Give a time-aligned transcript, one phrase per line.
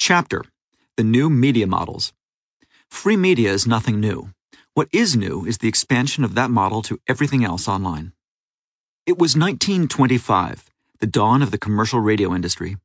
[0.00, 0.44] Chapter
[0.96, 2.12] The New Media Models.
[2.88, 4.30] Free media is nothing new.
[4.72, 8.12] What is new is the expansion of that model to everything else online.
[9.06, 10.70] It was 1925,
[11.00, 12.76] the dawn of the commercial radio industry.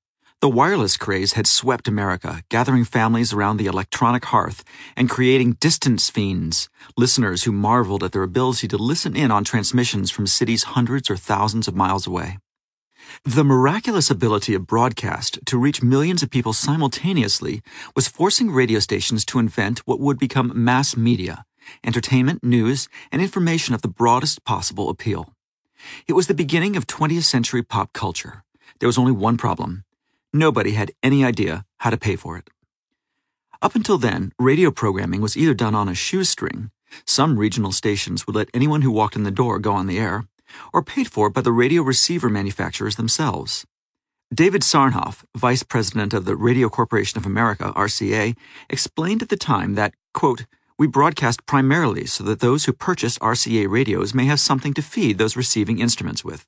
[0.41, 4.63] The wireless craze had swept America, gathering families around the electronic hearth
[4.97, 10.09] and creating distance fiends, listeners who marveled at their ability to listen in on transmissions
[10.11, 12.39] from cities hundreds or thousands of miles away.
[13.23, 17.61] The miraculous ability of broadcast to reach millions of people simultaneously
[17.95, 21.45] was forcing radio stations to invent what would become mass media,
[21.83, 25.33] entertainment, news, and information of the broadest possible appeal.
[26.07, 28.43] It was the beginning of 20th century pop culture.
[28.79, 29.83] There was only one problem
[30.35, 32.49] Nobody had any idea how to pay for it.
[33.61, 36.71] Up until then, radio programming was either done on a shoestring,
[37.05, 40.25] some regional stations would let anyone who walked in the door go on the air,
[40.73, 43.65] or paid for by the radio receiver manufacturers themselves.
[44.33, 48.35] David Sarnoff, vice president of the Radio Corporation of America, RCA,
[48.69, 50.45] explained at the time that, quote,
[50.77, 55.17] we broadcast primarily so that those who purchase RCA radios may have something to feed
[55.19, 56.47] those receiving instruments with.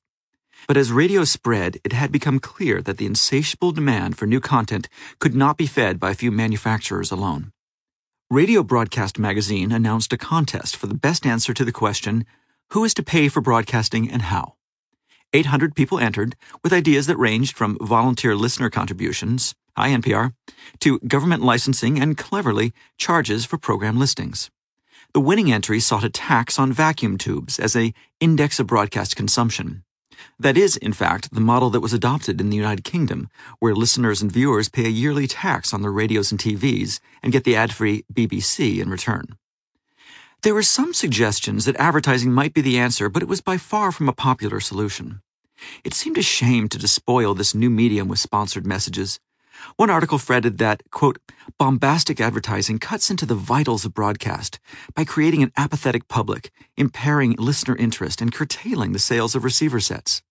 [0.67, 4.89] But as radio spread, it had become clear that the insatiable demand for new content
[5.19, 7.51] could not be fed by a few manufacturers alone.
[8.31, 12.25] Radio Broadcast Magazine announced a contest for the best answer to the question,
[12.75, 14.55] Who is to pay for broadcasting and how?
[15.31, 20.33] 800 people entered with ideas that ranged from volunteer listener contributions, hi NPR,
[20.81, 24.51] to government licensing and cleverly charges for program listings.
[25.13, 29.85] The winning entry sought a tax on vacuum tubes as a index of broadcast consumption.
[30.37, 34.21] That is, in fact, the model that was adopted in the United Kingdom, where listeners
[34.21, 37.71] and viewers pay a yearly tax on their radios and TVs and get the ad
[37.71, 39.37] free BBC in return.
[40.45, 43.91] There were some suggestions that advertising might be the answer, but it was by far
[43.91, 45.23] from a popular solution.
[45.83, 49.19] It seemed a shame to despoil this new medium with sponsored messages.
[49.75, 51.17] One article fretted that, quote,
[51.57, 54.59] bombastic advertising cuts into the vitals of broadcast
[54.93, 60.21] by creating an apathetic public, impairing listener interest, and curtailing the sales of receiver sets.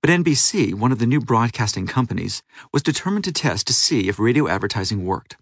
[0.00, 4.20] But NBC, one of the new broadcasting companies, was determined to test to see if
[4.20, 5.36] radio advertising worked.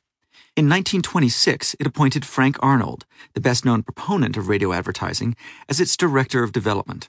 [0.60, 5.34] In 1926, it appointed Frank Arnold, the best known proponent of radio advertising,
[5.70, 7.08] as its director of development.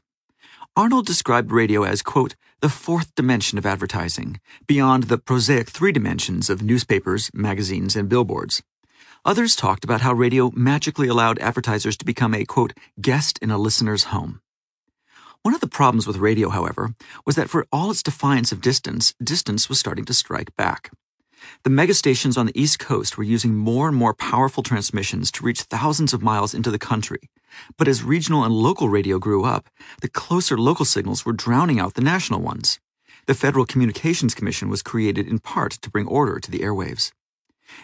[0.78, 6.50] Arnold described radio as, quote, the fourth dimension of advertising, beyond the prosaic three dimensions
[6.50, 8.64] of newspapers, magazines, and billboards.
[9.26, 13.58] Others talked about how radio magically allowed advertisers to become a, quote, guest in a
[13.58, 14.40] listener's home.
[15.42, 16.96] One of the problems with radio, however,
[17.26, 20.92] was that for all its defiance of distance, distance was starting to strike back.
[21.64, 25.64] The megastations on the East Coast were using more and more powerful transmissions to reach
[25.64, 27.30] thousands of miles into the country.
[27.78, 29.70] But as regional and local radio grew up,
[30.02, 32.80] the closer local signals were drowning out the national ones.
[33.28, 37.12] The Federal Communications Commission was created in part to bring order to the airwaves.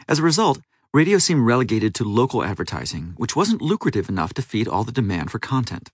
[0.07, 0.59] As a result,
[0.93, 5.31] radio seemed relegated to local advertising, which wasn't lucrative enough to feed all the demand
[5.31, 5.91] for content.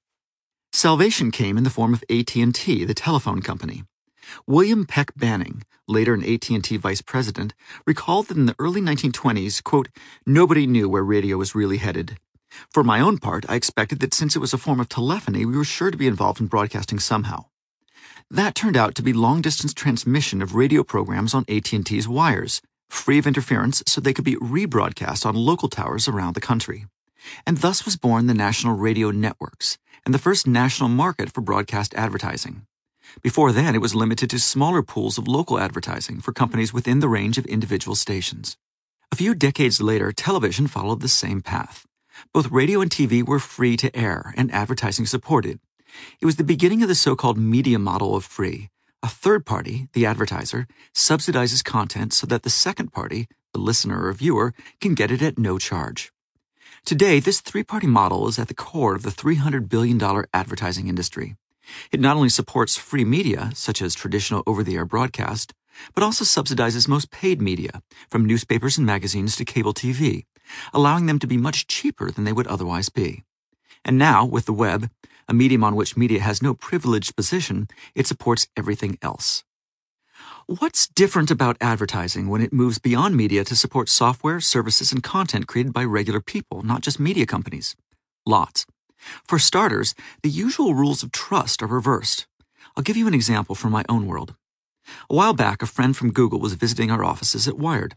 [0.72, 3.84] Salvation came in the form of AT&T, the telephone company.
[4.48, 7.54] William Peck Banning, later an AT&T vice president,
[7.86, 9.90] recalled that in the early 1920s, quote,
[10.26, 12.18] nobody knew where radio was really headed.
[12.72, 15.58] For my own part, I expected that since it was a form of telephony, we
[15.58, 17.46] were sure to be involved in broadcasting somehow.
[18.30, 23.28] That turned out to be long-distance transmission of radio programs on AT&T's wires, free of
[23.28, 26.86] interference so they could be rebroadcast on local towers around the country.
[27.46, 31.94] And thus was born the national radio networks and the first national market for broadcast
[31.96, 32.66] advertising.
[33.22, 37.07] Before then, it was limited to smaller pools of local advertising for companies within the
[37.07, 38.57] range of individual stations.
[39.12, 41.86] A few decades later, television followed the same path.
[42.33, 45.60] Both radio and TV were free to air and advertising supported.
[46.19, 48.69] It was the beginning of the so-called media model of free.
[49.04, 54.13] A third party, the advertiser, subsidizes content so that the second party, the listener or
[54.13, 56.12] viewer, can get it at no charge.
[56.86, 60.01] Today, this three-party model is at the core of the $300 billion
[60.33, 61.36] advertising industry.
[61.92, 65.54] It not only supports free media, such as traditional over-the-air broadcast,
[65.94, 70.25] but also subsidizes most paid media, from newspapers and magazines to cable TV,
[70.74, 73.24] allowing them to be much cheaper than they would otherwise be.
[73.86, 74.89] And now, with the web,
[75.27, 79.44] a medium on which media has no privileged position, it supports everything else.
[80.48, 85.48] What's different about advertising when it moves beyond media to support software, services, and content
[85.48, 87.75] created by regular people, not just media companies?
[88.25, 88.66] Lots.
[89.28, 92.28] For starters, the usual rules of trust are reversed.
[92.76, 94.36] I'll give you an example from my own world.
[95.10, 97.96] A while back, a friend from Google was visiting our offices at Wired.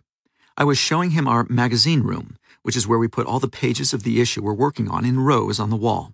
[0.57, 3.93] I was showing him our magazine room, which is where we put all the pages
[3.93, 6.13] of the issue we're working on in rows on the wall.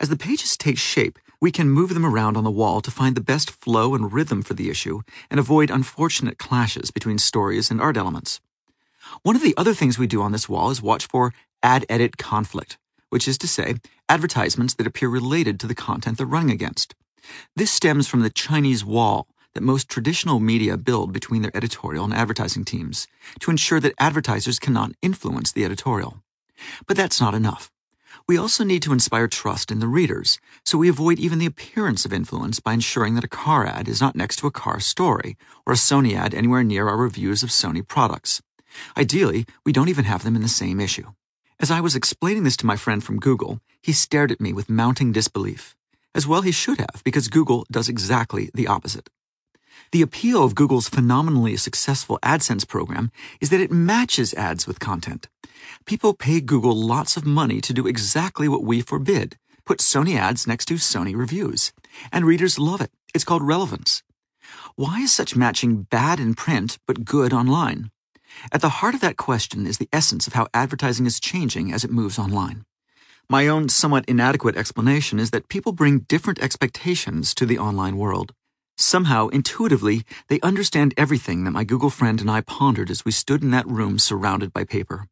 [0.00, 3.16] As the pages take shape, we can move them around on the wall to find
[3.16, 5.00] the best flow and rhythm for the issue
[5.30, 8.40] and avoid unfortunate clashes between stories and art elements.
[9.22, 11.32] One of the other things we do on this wall is watch for
[11.62, 12.78] ad edit conflict,
[13.10, 13.74] which is to say,
[14.08, 16.94] advertisements that appear related to the content they're running against.
[17.54, 22.14] This stems from the Chinese wall that most traditional media build between their editorial and
[22.14, 23.06] advertising teams
[23.40, 26.22] to ensure that advertisers cannot influence the editorial.
[26.86, 27.70] But that's not enough.
[28.28, 32.04] We also need to inspire trust in the readers, so we avoid even the appearance
[32.04, 35.36] of influence by ensuring that a car ad is not next to a car story
[35.66, 38.40] or a Sony ad anywhere near our reviews of Sony products.
[38.96, 41.12] Ideally, we don't even have them in the same issue.
[41.60, 44.70] As I was explaining this to my friend from Google, he stared at me with
[44.70, 45.76] mounting disbelief.
[46.14, 49.10] As well he should have, because Google does exactly the opposite.
[49.92, 53.12] The appeal of Google's phenomenally successful AdSense program
[53.42, 55.28] is that it matches ads with content.
[55.84, 59.36] People pay Google lots of money to do exactly what we forbid
[59.66, 61.72] put Sony ads next to Sony reviews.
[62.10, 62.90] And readers love it.
[63.14, 64.02] It's called relevance.
[64.74, 67.90] Why is such matching bad in print but good online?
[68.52, 71.84] At the heart of that question is the essence of how advertising is changing as
[71.84, 72.64] it moves online.
[73.28, 78.34] My own somewhat inadequate explanation is that people bring different expectations to the online world.
[78.76, 83.42] Somehow, intuitively, they understand everything that my Google friend and I pondered as we stood
[83.42, 85.06] in that room surrounded by paper.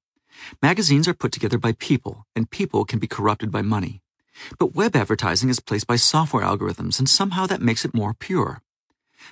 [0.63, 4.01] Magazines are put together by people, and people can be corrupted by money.
[4.59, 8.63] But web advertising is placed by software algorithms, and somehow that makes it more pure.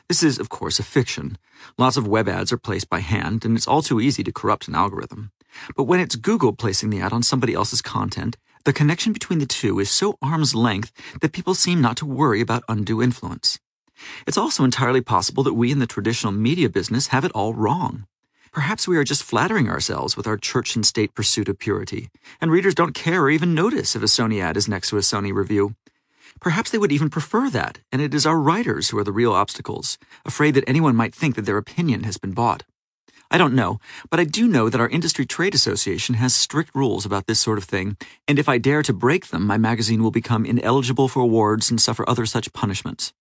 [0.09, 1.39] This is, of course, a fiction.
[1.79, 4.69] Lots of web ads are placed by hand, and it's all too easy to corrupt
[4.69, 5.33] an algorithm.
[5.77, 9.47] But when it's Google placing the ad on somebody else's content, the connection between the
[9.47, 13.61] two is so arm's length that people seem not to worry about undue influence.
[14.27, 18.07] It's also entirely possible that we in the traditional media business have it all wrong.
[18.53, 22.09] Perhaps we are just flattering ourselves with our church and state pursuit of purity,
[22.41, 25.01] and readers don't care or even notice if a Sony ad is next to a
[25.01, 25.75] Sony review.
[26.41, 29.33] Perhaps they would even prefer that, and it is our writers who are the real
[29.33, 32.63] obstacles, afraid that anyone might think that their opinion has been bought.
[33.31, 37.05] I don't know, but I do know that our industry trade association has strict rules
[37.05, 37.97] about this sort of thing,
[38.29, 41.81] and if I dare to break them, my magazine will become ineligible for awards and
[41.81, 43.13] suffer other such punishments.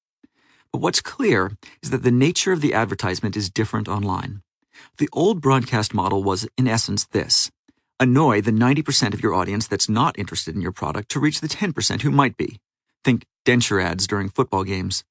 [0.71, 4.41] But what's clear is that the nature of the advertisement is different online.
[4.97, 7.49] The old broadcast model was, in essence, this
[7.99, 11.47] annoy the 90% of your audience that's not interested in your product to reach the
[11.47, 12.59] 10% who might be.
[13.05, 15.03] Think denture ads during football games.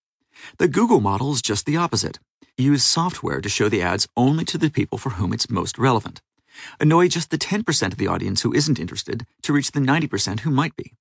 [0.58, 2.18] The Google model is just the opposite
[2.56, 6.20] use software to show the ads only to the people for whom it's most relevant.
[6.80, 10.50] Annoy just the 10% of the audience who isn't interested to reach the 90% who
[10.50, 10.94] might be.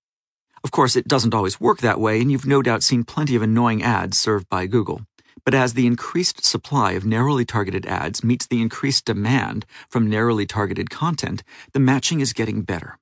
[0.64, 3.44] Of course, it doesn't always work that way, and you've no doubt seen plenty of
[3.44, 5.02] annoying ads served by Google.
[5.46, 10.46] But as the increased supply of narrowly targeted ads meets the increased demand from narrowly
[10.46, 12.98] targeted content, the matching is getting better.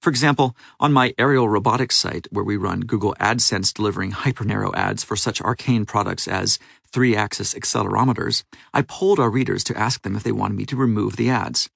[0.00, 5.02] For example, on my aerial robotics site, where we run Google AdSense delivering hypernarrow ads
[5.02, 6.58] for such arcane products as
[6.92, 10.76] three axis accelerometers, I polled our readers to ask them if they wanted me to
[10.76, 11.70] remove the ads.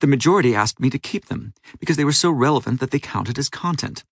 [0.00, 3.38] The majority asked me to keep them because they were so relevant that they counted
[3.38, 4.04] as content.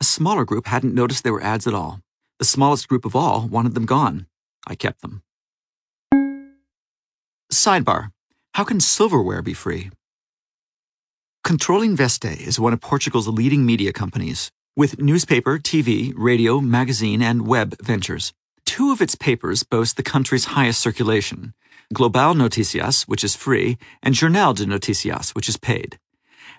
[0.00, 2.00] A smaller group hadn't noticed there were ads at all.
[2.38, 4.26] The smallest group of all wanted them gone.
[4.66, 5.22] I kept them.
[7.52, 8.12] Sidebar
[8.54, 9.90] How can silverware be free?
[11.42, 17.74] Controlinveste is one of Portugal's leading media companies, with newspaper, TV, radio, magazine, and web
[17.82, 18.32] ventures.
[18.66, 21.54] Two of its papers boast the country's highest circulation
[21.92, 25.98] Global Noticias, which is free, and Jornal de Noticias, which is paid.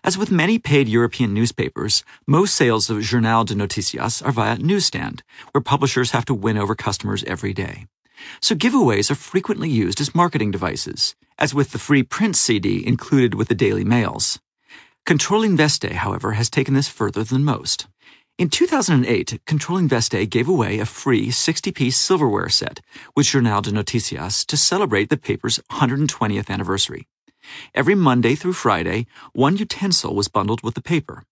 [0.04, 5.24] As with many paid European newspapers, most sales of Jornal de Noticias are via newsstand,
[5.52, 7.86] where publishers have to win over customers every day.
[8.42, 13.36] So giveaways are frequently used as marketing devices, as with the free print CD included
[13.36, 14.40] with the daily mails.
[15.08, 17.88] Controlinveste, however, has taken this further than most.
[18.38, 22.82] In 2008, Controlinveste gave away a free 60-piece silverware set
[23.16, 27.08] with Jornal de Noticias to celebrate the paper's 120th anniversary.
[27.74, 31.24] Every Monday through Friday, one utensil was bundled with the paper.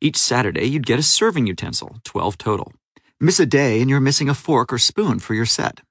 [0.00, 2.72] Each Saturday, you'd get a serving utensil, 12 total.
[3.20, 5.82] Miss a day and you're missing a fork or spoon for your set.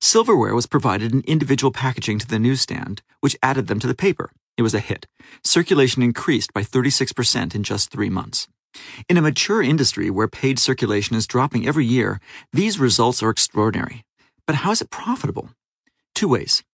[0.00, 4.30] Silverware was provided in individual packaging to the newsstand, which added them to the paper.
[4.58, 5.06] It was a hit.
[5.44, 8.48] Circulation increased by 36% in just three months.
[9.08, 12.20] In a mature industry where paid circulation is dropping every year,
[12.52, 14.02] these results are extraordinary.
[14.46, 15.50] But how is it profitable?
[16.12, 16.64] Two ways.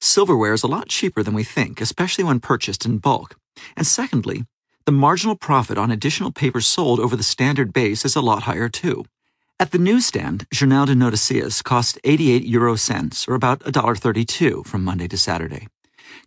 [0.00, 3.36] Silverware is a lot cheaper than we think, especially when purchased in bulk.
[3.74, 4.44] And secondly,
[4.84, 8.68] the marginal profit on additional papers sold over the standard base is a lot higher
[8.68, 9.06] too.
[9.58, 15.08] At the newsstand, Jornal de Noticias cost 88 euro cents, or about $1.32 from Monday
[15.08, 15.68] to Saturday.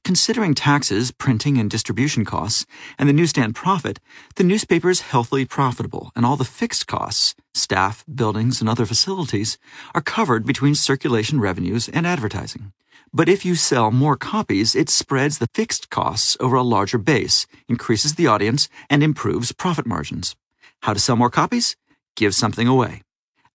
[0.04, 2.66] Considering taxes, printing, and distribution costs,
[3.00, 4.02] and the newsstand profit,
[4.36, 9.58] the newspaper is healthily profitable, and all the fixed costs, staff, buildings, and other facilities,
[9.96, 12.74] are covered between circulation revenues and advertising.
[13.14, 17.48] But if you sell more copies, it spreads the fixed costs over a larger base,
[17.70, 20.36] increases the audience, and improves profit margins.
[20.82, 21.78] How to sell more copies?
[22.18, 23.04] Give something away.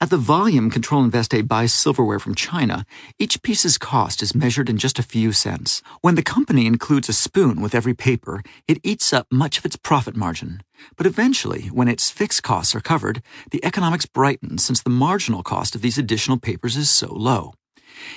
[0.01, 2.87] At the volume Controlinveste buys silverware from China,
[3.19, 5.83] each piece's cost is measured in just a few cents.
[6.03, 9.75] When the company includes a spoon with every paper, it eats up much of its
[9.75, 10.63] profit margin.
[10.97, 15.75] But eventually, when its fixed costs are covered, the economics brighten since the marginal cost
[15.75, 17.55] of these additional papers is so low.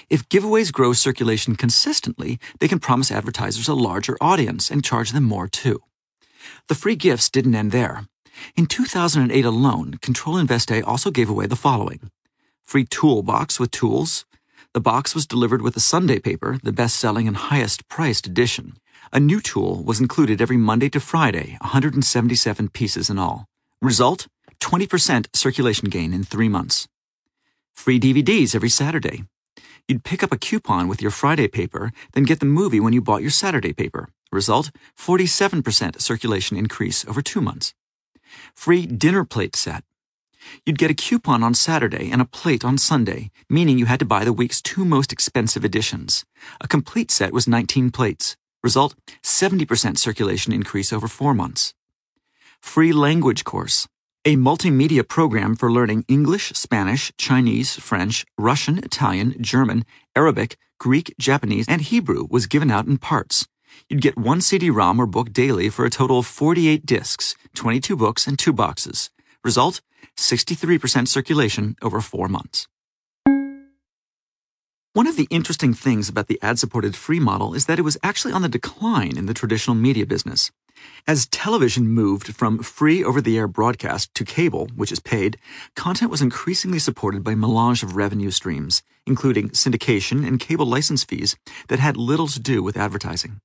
[0.07, 5.23] If giveaways grow circulation consistently, they can promise advertisers a larger audience and charge them
[5.23, 5.79] more too.
[6.67, 8.05] The free gifts didn't end there.
[8.55, 12.11] In 2008 alone, Controlinveste also gave away the following
[12.65, 14.25] free toolbox with tools.
[14.73, 18.77] The box was delivered with a Sunday paper, the best selling and highest priced edition.
[19.11, 23.45] A new tool was included every Monday to Friday, 177 pieces in all.
[23.81, 24.27] Result
[24.61, 26.87] 20% circulation gain in three months.
[27.73, 29.25] Free DVDs every Saturday.
[29.87, 33.01] You'd pick up a coupon with your Friday paper, then get the movie when you
[33.01, 34.07] bought your Saturday paper.
[34.31, 37.73] Result 47% circulation increase over two months
[38.55, 39.83] free dinner plate set.
[40.65, 44.05] You'd get a coupon on Saturday and a plate on Sunday, meaning you had to
[44.05, 46.25] buy the week's two most expensive editions.
[46.59, 48.35] A complete set was 19 plates.
[48.63, 51.73] Result 70% circulation increase over four months.
[52.59, 53.87] Free language course.
[54.23, 59.83] A multimedia program for learning English, Spanish, Chinese, French, Russian, Italian, German,
[60.15, 63.47] Arabic, Greek, Japanese, and Hebrew was given out in parts.
[63.91, 68.25] You'd get one CD-ROM or book daily for a total of 48 discs, 22 books,
[68.25, 69.09] and two boxes.
[69.43, 69.81] Result
[70.15, 72.69] 63% circulation over four months.
[74.93, 77.97] One of the interesting things about the ad supported free model is that it was
[78.01, 80.51] actually on the decline in the traditional media business.
[81.05, 85.37] As television moved from free over the air broadcast to cable, which is paid,
[85.75, 91.03] content was increasingly supported by a melange of revenue streams, including syndication and cable license
[91.03, 91.35] fees
[91.67, 93.41] that had little to do with advertising.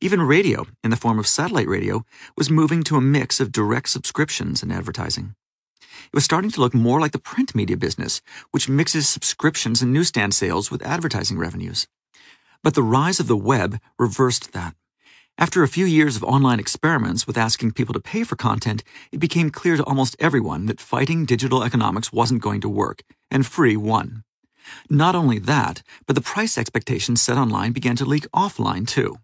[0.00, 2.04] Even radio, in the form of satellite radio,
[2.36, 5.34] was moving to a mix of direct subscriptions and advertising.
[5.80, 9.94] It was starting to look more like the print media business, which mixes subscriptions and
[9.94, 11.88] newsstand sales with advertising revenues.
[12.62, 14.74] But the rise of the web reversed that.
[15.38, 19.20] After a few years of online experiments with asking people to pay for content, it
[19.20, 23.76] became clear to almost everyone that fighting digital economics wasn't going to work, and free
[23.76, 24.24] won.
[24.90, 29.18] Not only that, but the price expectations set online began to leak offline too.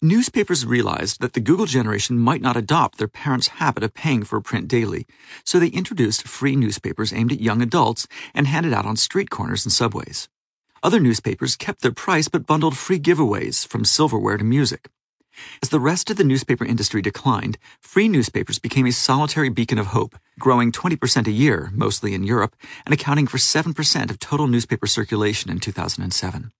[0.00, 4.40] Newspapers realized that the Google generation might not adopt their parents' habit of paying for
[4.40, 5.06] print daily,
[5.44, 9.64] so they introduced free newspapers aimed at young adults and handed out on street corners
[9.64, 10.28] and subways.
[10.82, 14.88] Other newspapers kept their price but bundled free giveaways from silverware to music.
[15.62, 19.88] As the rest of the newspaper industry declined, free newspapers became a solitary beacon of
[19.88, 24.86] hope, growing 20% a year, mostly in Europe, and accounting for 7% of total newspaper
[24.86, 26.52] circulation in 2007.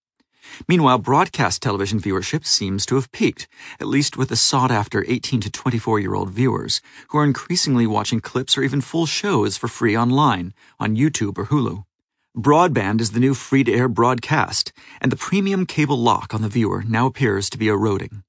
[0.68, 3.48] Meanwhile, broadcast television viewership seems to have peaked,
[3.80, 7.86] at least with the sought after 18 to 24 year old viewers, who are increasingly
[7.86, 11.84] watching clips or even full shows for free online, on YouTube or Hulu.
[12.36, 16.48] Broadband is the new free to air broadcast, and the premium cable lock on the
[16.48, 18.22] viewer now appears to be eroding.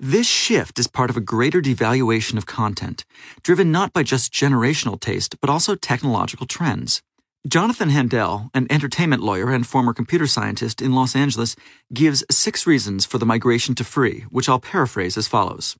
[0.00, 3.04] This shift is part of a greater devaluation of content,
[3.42, 7.02] driven not by just generational taste, but also technological trends.
[7.48, 11.56] Jonathan Handel, an entertainment lawyer and former computer scientist in Los Angeles,
[11.94, 15.74] gives six reasons for the migration to free, which I'll paraphrase as follows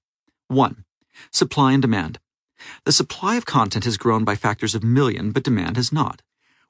[0.47, 0.85] 1.
[1.31, 2.21] Supply and demand.
[2.85, 6.23] The supply of content has grown by factors of million, but demand has not.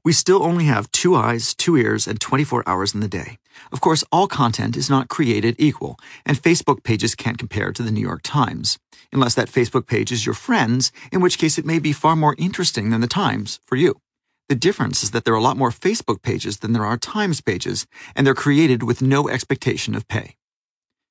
[0.04, 3.38] We still only have two eyes, two ears, and 24 hours in the day.
[3.70, 7.92] Of course, all content is not created equal, and Facebook pages can't compare to the
[7.92, 8.80] New York Times.
[9.12, 12.34] Unless that Facebook page is your friend's, in which case it may be far more
[12.36, 14.00] interesting than the Times for you.
[14.48, 17.42] The difference is that there are a lot more Facebook pages than there are Times
[17.42, 17.86] pages,
[18.16, 20.36] and they're created with no expectation of pay.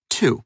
[0.10, 0.44] 2.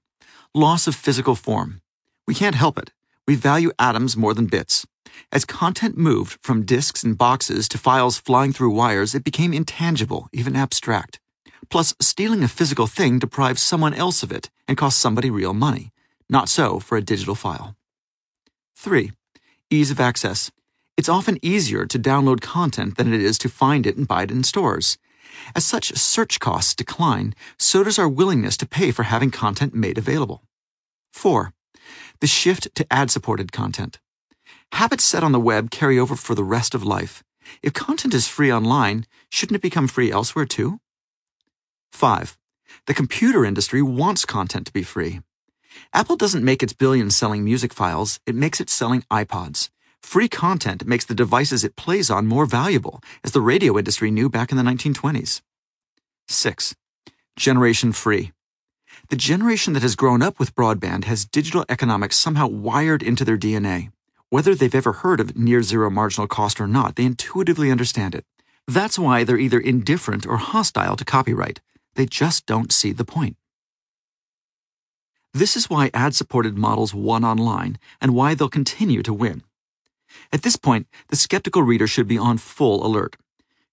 [0.54, 1.82] Loss of physical form.
[2.28, 2.92] We can't help it.
[3.26, 4.86] We value atoms more than bits.
[5.32, 10.28] As content moved from disks and boxes to files flying through wires, it became intangible,
[10.34, 11.20] even abstract.
[11.70, 15.92] Plus, stealing a physical thing deprives someone else of it and costs somebody real money.
[16.30, 17.78] Not so for a digital file.
[18.76, 19.14] 3.
[19.70, 20.52] Ease of access.
[21.02, 24.30] It's often easier to download content than it is to find it and buy it
[24.30, 25.00] in stores.
[25.56, 29.98] As such search costs decline, so does our willingness to pay for having content made
[29.98, 30.44] available.
[31.12, 31.54] 4.
[32.20, 34.00] The shift to ad supported content.
[34.74, 37.24] Habits set on the web carry over for the rest of life.
[37.64, 40.82] If content is free online, shouldn't it become free elsewhere too?
[41.94, 42.38] 5.
[42.86, 45.22] The computer industry wants content to be free.
[45.96, 49.72] Apple doesn't make its billions selling music files, it makes it selling iPods.
[50.04, 54.30] Free content makes the devices it plays on more valuable, as the radio industry knew
[54.30, 55.42] back in the 1920s.
[56.28, 56.76] 6.
[57.38, 58.32] Generation free.
[59.10, 63.38] The generation that has grown up with broadband has digital economics somehow wired into their
[63.38, 63.92] DNA.
[64.30, 68.26] Whether they've ever heard of near zero marginal cost or not, they intuitively understand it.
[68.68, 71.62] That's why they're either indifferent or hostile to copyright.
[71.96, 73.38] They just don't see the point.
[75.34, 79.44] This is why ad supported models won online and why they'll continue to win.
[80.34, 83.18] At this point, the skeptical reader should be on full alert.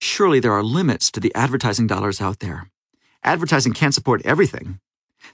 [0.01, 2.71] Surely there are limits to the advertising dollars out there.
[3.25, 4.81] Advertising can't support everything.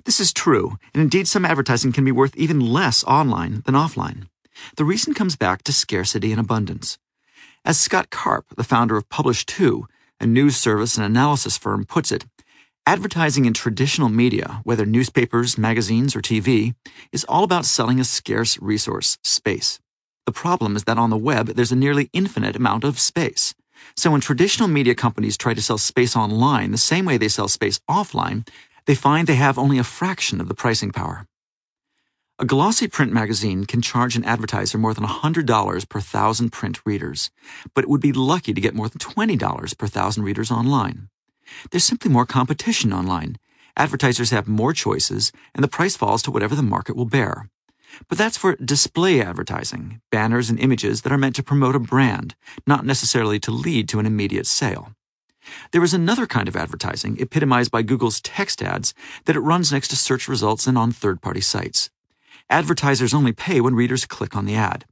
[0.04, 4.28] This is true, and indeed some advertising can be worth even less online than offline.
[4.76, 6.98] The reason comes back to scarcity and abundance.
[7.64, 9.84] As Scott Karp, the founder of Publish2,
[10.20, 12.24] a news service and analysis firm, puts it,
[12.86, 16.74] advertising in traditional media, whether newspapers, magazines, or TV,
[17.12, 19.80] is all about selling a scarce resource, space.
[20.26, 23.54] The problem is that on the web, there's a nearly infinite amount of space.
[23.96, 27.48] So when traditional media companies try to sell space online the same way they sell
[27.48, 28.48] space offline,
[28.86, 31.26] they find they have only a fraction of the pricing power.
[32.38, 37.30] A glossy print magazine can charge an advertiser more than $100 per thousand print readers,
[37.74, 41.08] but it would be lucky to get more than $20 per thousand readers online.
[41.70, 43.38] There's simply more competition online.
[43.76, 47.48] Advertisers have more choices, and the price falls to whatever the market will bear.
[48.08, 52.34] But that's for display advertising, banners and images that are meant to promote a brand,
[52.66, 54.92] not necessarily to lead to an immediate sale.
[55.72, 58.94] There is another kind of advertising, epitomized by Google's text ads,
[59.26, 61.90] that it runs next to search results and on third party sites.
[62.48, 64.84] Advertisers only pay when readers click on the ad.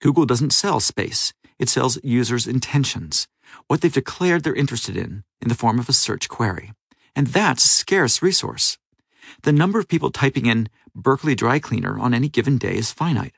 [0.00, 3.26] Google doesn't sell space, it sells users' intentions,
[3.66, 6.72] what they've declared they're interested in, in the form of a search query.
[7.16, 8.78] And that's a scarce resource.
[9.42, 10.68] The number of people typing in
[10.98, 13.36] Berkeley dry cleaner on any given day is finite.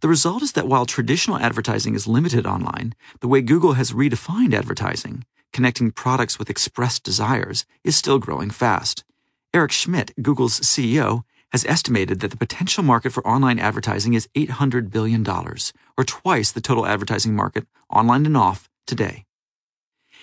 [0.00, 4.54] The result is that while traditional advertising is limited online, the way Google has redefined
[4.54, 9.04] advertising, connecting products with expressed desires, is still growing fast.
[9.52, 14.90] Eric Schmidt, Google's CEO, has estimated that the potential market for online advertising is $800
[14.90, 19.26] billion, or twice the total advertising market, online and off, today.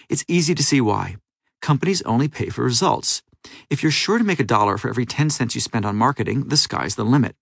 [0.09, 1.17] It's easy to see why.
[1.61, 3.21] Companies only pay for results,
[3.69, 6.47] if you're sure to make a dollar for every 10 cents you spend on marketing,
[6.47, 7.35] the sky's the limit.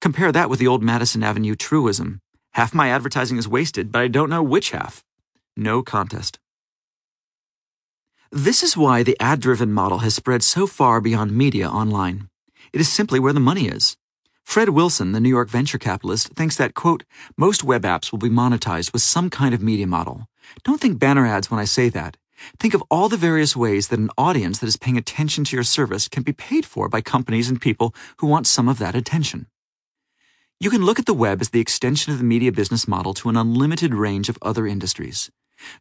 [0.00, 2.20] Compare that with the old Madison Avenue truism
[2.52, 5.04] half my advertising is wasted, but I don't know which half.
[5.56, 6.38] No contest.
[8.32, 12.28] This is why the ad driven model has spread so far beyond media online.
[12.72, 13.96] It is simply where the money is.
[14.44, 17.04] Fred Wilson, the New York venture capitalist, thinks that, quote,
[17.36, 20.26] most web apps will be monetized with some kind of media model.
[20.64, 22.16] Don't think banner ads when I say that.
[22.58, 25.64] Think of all the various ways that an audience that is paying attention to your
[25.64, 29.46] service can be paid for by companies and people who want some of that attention.
[30.58, 33.28] You can look at the web as the extension of the media business model to
[33.28, 35.30] an unlimited range of other industries.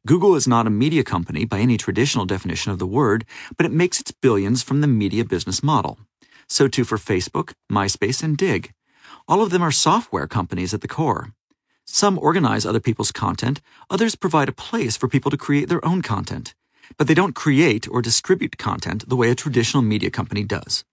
[0.06, 3.26] Google is not a media company by any traditional definition of the word,
[3.58, 5.98] but it makes its billions from the media business model.
[6.48, 8.72] So too for Facebook, MySpace, and Digg.
[9.28, 11.34] All of them are software companies at the core.
[11.92, 16.04] Some organize other people's content, others provide a place for people to create their own
[16.04, 16.54] content,
[16.98, 20.86] but they don't create or distribute content the way a traditional media company does.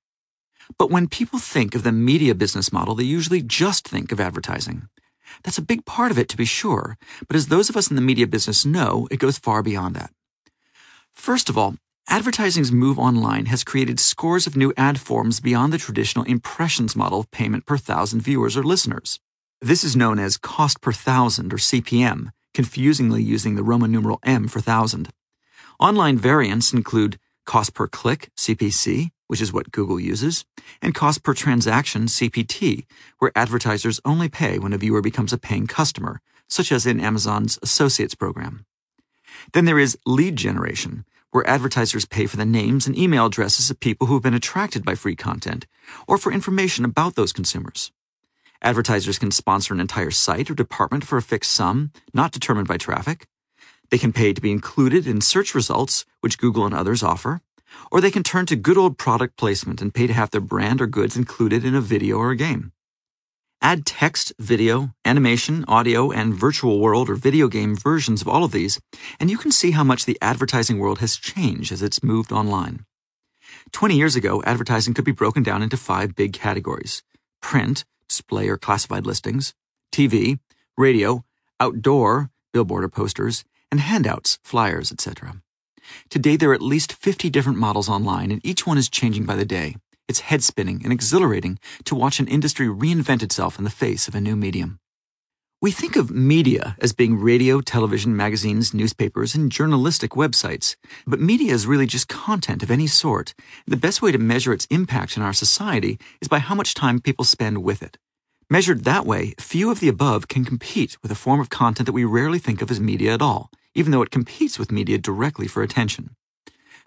[0.79, 4.89] But when people think of the media business model, they usually just think of advertising.
[5.45, 6.97] That's a big part of it, to be sure,
[7.29, 10.13] but as those of us in the media business know, it goes far beyond that.
[11.13, 11.77] First of all,
[12.09, 17.21] advertising's move online has created scores of new ad forms beyond the traditional impressions model
[17.21, 19.21] of payment per thousand viewers or listeners.
[19.62, 24.49] This is known as cost per thousand or CPM, confusingly using the Roman numeral M
[24.49, 25.09] for thousand.
[25.81, 30.45] Online variants include cost per click, CPC, which is what Google uses,
[30.83, 32.85] and cost per transaction, CPT,
[33.19, 37.59] where advertisers only pay when a viewer becomes a paying customer, such as in Amazon's
[37.62, 38.66] Associates program.
[39.55, 43.81] Then there is lead generation, where advertisers pay for the names and email addresses of
[43.81, 45.66] people who have been attracted by free content,
[46.07, 47.90] or for information about those consumers.
[48.67, 52.77] Advertisers can sponsor an entire site or department for a fixed sum, not determined by
[52.77, 53.29] traffic.
[53.91, 57.43] They can pay to be included in search results, which Google and others offer.
[57.93, 60.81] Or they can turn to good old product placement and pay to have their brand
[60.81, 62.73] or goods included in a video or a game.
[63.63, 68.51] Add text, video, animation, audio, and virtual world or video game versions of all of
[68.51, 68.81] these,
[69.21, 72.85] and you can see how much the advertising world has changed as it's moved online.
[73.71, 77.05] 20 years ago, advertising could be broken down into five big categories
[77.41, 79.55] print, display or classified listings,
[79.92, 80.38] TV,
[80.77, 81.25] radio,
[81.61, 85.42] outdoor, billboard or posters, and handouts, flyers, etc.
[86.09, 89.37] Today, there are at least 50 different models online, and each one is changing by
[89.37, 89.77] the day.
[90.09, 94.14] It's head spinning and exhilarating to watch an industry reinvent itself in the face of
[94.14, 94.79] a new medium.
[95.62, 100.77] We think of media as being radio, television, magazines, newspapers, and journalistic websites.
[101.07, 103.33] But media is really just content of any sort.
[103.66, 107.01] The best way to measure its impact in our society is by how much time
[107.01, 107.97] people spend with it.
[108.51, 111.92] Measured that way, few of the above can compete with a form of content that
[111.92, 115.49] we rarely think of as media at all, even though it competes with media directly
[115.49, 116.11] for attention.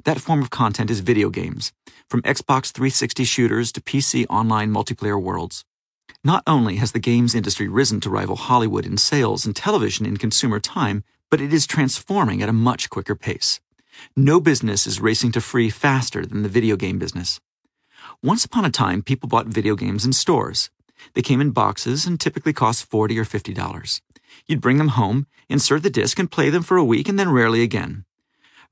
[0.04, 1.74] That form of content is video games,
[2.08, 5.66] from Xbox 360 shooters to PC online multiplayer worlds.
[6.24, 10.18] Not only has the games industry risen to rival Hollywood in sales and television in
[10.18, 13.60] consumer time, but it is transforming at a much quicker pace.
[14.16, 17.40] No business is racing to free faster than the video game business.
[18.24, 20.70] Once upon a time, people bought video games in stores.
[21.14, 24.02] They came in boxes and typically cost 40 or $50.
[24.48, 27.32] You'd bring them home, insert the disc, and play them for a week and then
[27.32, 28.06] rarely again.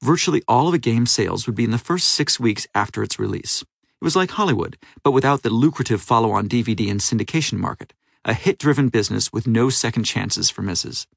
[0.01, 3.19] Virtually all of a game's sales would be in the first six weeks after its
[3.19, 3.63] release.
[3.99, 8.35] It was like Hollywood, but without the lucrative follow on DVD and syndication market, a
[8.35, 11.07] hit driven business with no second chances for misses.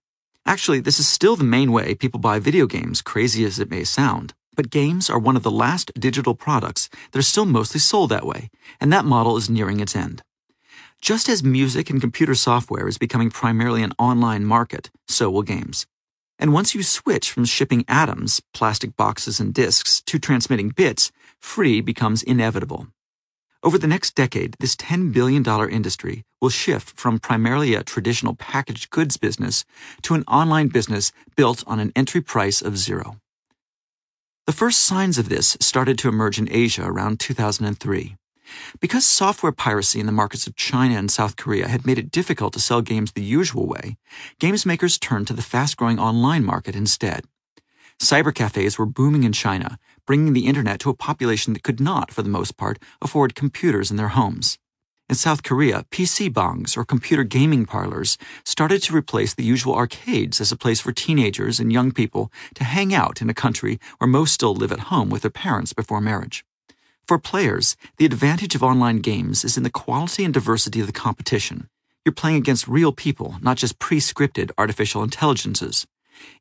[0.47, 3.85] Actually, this is still the main way people buy video games, crazy as it may
[3.85, 4.33] sound.
[4.57, 8.27] But games are one of the last digital products that are still mostly sold that
[8.27, 8.49] way,
[8.81, 10.23] and that model is nearing its end.
[11.03, 15.87] Just as music and computer software is becoming primarily an online market, so will games.
[16.39, 21.81] And once you switch from shipping atoms, plastic boxes and disks, to transmitting bits, free
[21.81, 22.89] becomes inevitable.
[23.63, 28.89] Over the next decade, this $10 billion industry will shift from primarily a traditional packaged
[28.91, 29.65] goods business
[30.03, 33.19] to an online business built on an entry price of zero.
[34.47, 38.17] The first signs of this started to emerge in Asia around 2003.
[38.81, 42.55] Because software piracy in the markets of China and South Korea had made it difficult
[42.55, 43.97] to sell games the usual way,
[44.39, 47.25] games makers turned to the fast growing online market instead.
[48.01, 49.79] Cybercafes were booming in China,
[50.11, 53.93] bringing the internet to a population that could not, for the most part, afford computers
[53.93, 54.59] in their homes.
[55.09, 60.41] In South Korea, PC bangs, or computer gaming parlors, started to replace the usual arcades
[60.41, 64.09] as a place for teenagers and young people to hang out in a country where
[64.11, 66.45] most still live at home with their parents before marriage.
[67.07, 70.93] For players, the advantage of online games is in the quality and diversity of the
[70.93, 71.69] competition.
[72.05, 75.87] You're playing against real people, not just pre scripted artificial intelligences.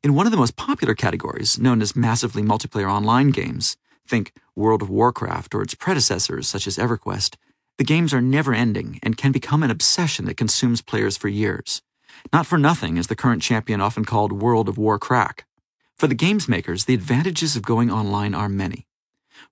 [0.02, 4.82] In one of the most popular categories, known as massively multiplayer online games, think World
[4.82, 7.36] of Warcraft or its predecessors such as EverQuest,
[7.78, 11.80] the games are never ending and can become an obsession that consumes players for years.
[12.32, 15.46] Not for nothing is the current champion often called World of Warcrack.
[15.96, 18.86] For the games makers, the advantages of going online are many.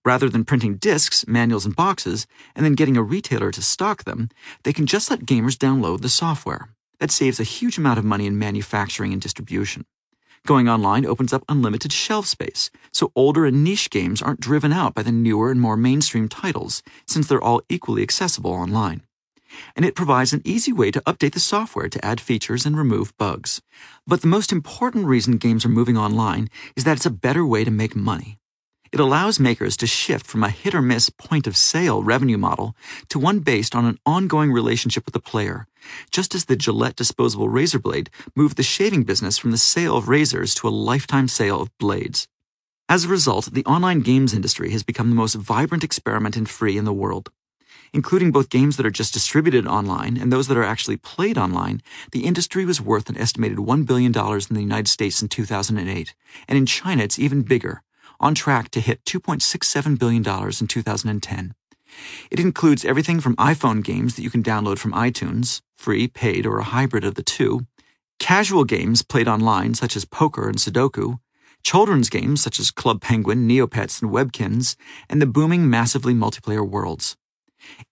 [0.04, 4.28] Rather than printing discs, manuals, and boxes, and then getting a retailer to stock them,
[4.62, 6.70] they can just let gamers download the software.
[7.00, 9.84] That saves a huge amount of money in manufacturing and distribution.
[10.48, 14.94] Going online opens up unlimited shelf space, so older and niche games aren't driven out
[14.94, 19.02] by the newer and more mainstream titles, since they're all equally accessible online.
[19.76, 23.14] And it provides an easy way to update the software to add features and remove
[23.18, 23.60] bugs.
[24.06, 27.62] But the most important reason games are moving online is that it's a better way
[27.62, 28.38] to make money.
[28.90, 32.74] It allows makers to shift from a hit or miss point of sale revenue model
[33.10, 35.66] to one based on an ongoing relationship with the player,
[36.10, 40.08] just as the Gillette disposable razor blade moved the shaving business from the sale of
[40.08, 42.28] razors to a lifetime sale of blades.
[42.88, 46.78] As a result, the online games industry has become the most vibrant experiment in free
[46.78, 47.30] in the world.
[47.92, 51.82] Including both games that are just distributed online and those that are actually played online,
[52.12, 56.14] the industry was worth an estimated $1 billion in the United States in 2008,
[56.48, 57.82] and in China it's even bigger
[58.20, 60.24] on track to hit $2.67 billion
[60.60, 61.54] in 2010.
[62.30, 66.58] It includes everything from iPhone games that you can download from iTunes, free, paid, or
[66.58, 67.66] a hybrid of the two,
[68.18, 71.18] casual games played online such as poker and Sudoku,
[71.62, 74.76] children's games such as Club Penguin, Neopets, and Webkinz,
[75.08, 77.16] and the booming massively multiplayer worlds.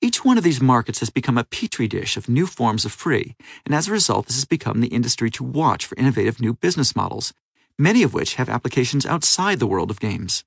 [0.00, 3.34] Each one of these markets has become a petri dish of new forms of free,
[3.64, 6.94] and as a result, this has become the industry to watch for innovative new business
[6.94, 7.32] models
[7.78, 10.44] many of which have applications outside the world of games.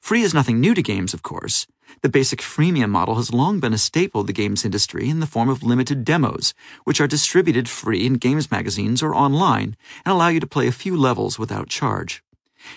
[0.00, 1.66] Free is nothing new to games, of course.
[2.02, 5.26] The basic freemium model has long been a staple of the games industry in the
[5.26, 10.28] form of limited demos, which are distributed free in games magazines or online and allow
[10.28, 12.22] you to play a few levels without charge.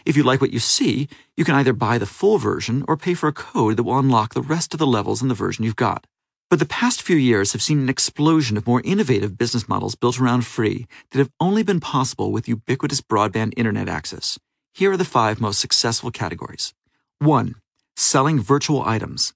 [0.06, 3.14] If you like what you see, you can either buy the full version or pay
[3.14, 5.76] for a code that will unlock the rest of the levels in the version you've
[5.76, 6.06] got.
[6.50, 10.18] But the past few years have seen an explosion of more innovative business models built
[10.18, 14.40] around free that have only been possible with ubiquitous broadband internet access.
[14.74, 16.74] Here are the five most successful categories.
[17.20, 17.56] 1.
[17.98, 19.34] Selling virtual items.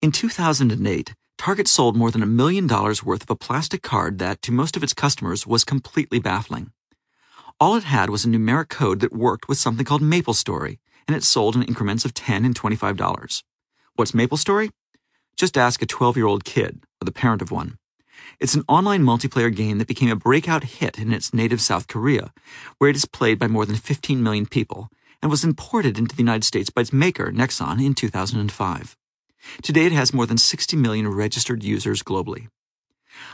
[0.00, 4.40] In 2008, Target sold more than a million dollars worth of a plastic card that,
[4.40, 6.70] to most of its customers, was completely baffling.
[7.60, 11.24] All it had was a numeric code that worked with something called MapleStory, and it
[11.24, 13.42] sold in increments of 10 and $25.
[13.96, 14.70] What's MapleStory?
[15.36, 17.76] Just ask a 12 year old kid or the parent of one.
[18.40, 22.32] It's an online multiplayer game that became a breakout hit in its native South Korea,
[22.78, 24.88] where it is played by more than 15 million people
[25.20, 28.96] and was imported into the United States by its maker, Nexon, in 2005.
[29.62, 32.48] Today it has more than 60 million registered users globally.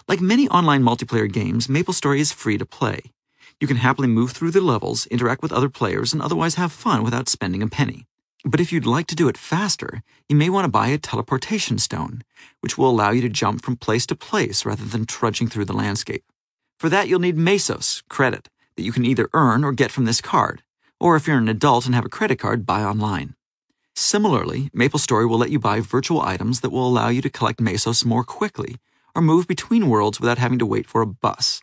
[0.09, 3.13] Like many online multiplayer games, MapleStory is free to play.
[3.61, 7.03] You can happily move through the levels, interact with other players, and otherwise have fun
[7.03, 8.07] without spending a penny.
[8.45, 11.79] But if you'd like to do it faster, you may want to buy a teleportation
[11.79, 12.23] stone,
[12.61, 15.75] which will allow you to jump from place to place rather than trudging through the
[15.75, 16.25] landscape.
[16.79, 20.23] For that, you'll need Mesos, credit, that you can either earn or get from this
[20.23, 20.63] card,
[20.99, 23.35] or if you're an adult and have a credit card, buy online.
[23.95, 28.07] Similarly, MapleStory will let you buy virtual items that will allow you to collect Mesos
[28.07, 28.77] more quickly,
[29.15, 31.61] or move between worlds without having to wait for a bus.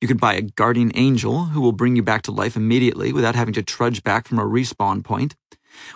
[0.00, 3.34] You can buy a guardian angel who will bring you back to life immediately without
[3.34, 5.34] having to trudge back from a respawn point,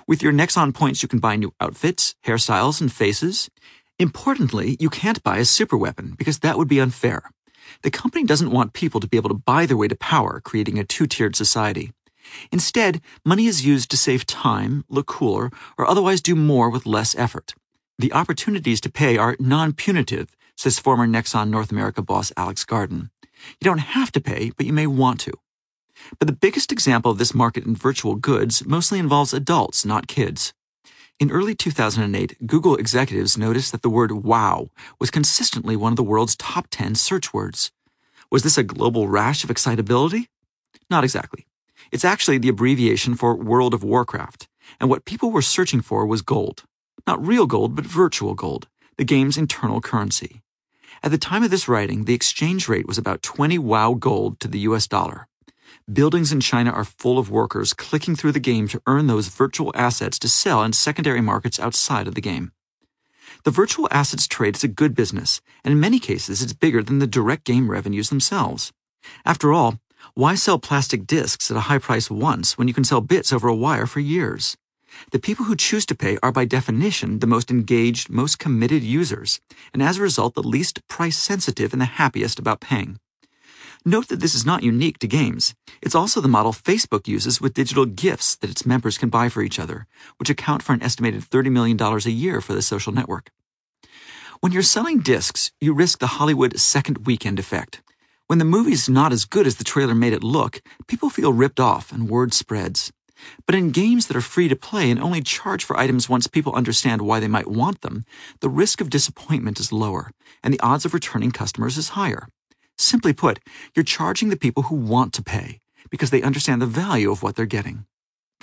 [0.06, 3.50] with your Nexon points, you can buy new outfits, hairstyles, and faces.
[3.98, 7.30] Importantly, you can't buy a super weapon because that would be unfair.
[7.82, 10.78] The company doesn't want people to be able to buy their way to power, creating
[10.78, 11.92] a two tiered society.
[12.52, 17.14] Instead, money is used to save time, look cooler, or otherwise do more with less
[17.16, 17.54] effort.
[17.98, 23.10] The opportunities to pay are non punitive, says former Nexon North America boss Alex Garden.
[23.60, 25.32] You don't have to pay, but you may want to.
[26.18, 30.52] But the biggest example of this market in virtual goods mostly involves adults, not kids.
[31.20, 34.68] In early 2008, Google executives noticed that the word wow
[35.00, 37.72] was consistently one of the world's top 10 search words.
[38.30, 40.28] Was this a global rash of excitability?
[40.88, 41.46] Not exactly.
[41.90, 46.22] It's actually the abbreviation for World of Warcraft, and what people were searching for was
[46.22, 46.64] gold.
[47.06, 50.42] Not real gold, but virtual gold, the game's internal currency.
[51.02, 54.48] At the time of this writing, the exchange rate was about 20 wow gold to
[54.48, 55.26] the US dollar.
[55.92, 59.72] Buildings in China are full of workers clicking through the game to earn those virtual
[59.74, 62.52] assets to sell in secondary markets outside of the game.
[63.44, 66.98] The virtual assets trade is a good business, and in many cases it's bigger than
[66.98, 68.72] the direct game revenues themselves.
[69.24, 69.78] After all,
[70.14, 73.48] why sell plastic discs at a high price once when you can sell bits over
[73.48, 74.56] a wire for years?
[75.12, 79.40] The people who choose to pay are by definition the most engaged, most committed users,
[79.72, 82.98] and as a result the least price sensitive and the happiest about paying.
[83.88, 85.54] Note that this is not unique to games.
[85.80, 89.40] It's also the model Facebook uses with digital gifts that its members can buy for
[89.40, 89.86] each other,
[90.18, 93.30] which account for an estimated $30 million a year for the social network.
[94.40, 97.80] When you're selling discs, you risk the Hollywood second weekend effect.
[98.26, 101.58] When the movie's not as good as the trailer made it look, people feel ripped
[101.58, 102.92] off and word spreads.
[103.46, 106.54] But in games that are free to play and only charge for items once people
[106.54, 108.04] understand why they might want them,
[108.40, 110.10] the risk of disappointment is lower,
[110.44, 112.28] and the odds of returning customers is higher.
[112.78, 113.40] Simply put,
[113.74, 115.60] you're charging the people who want to pay
[115.90, 117.86] because they understand the value of what they're getting.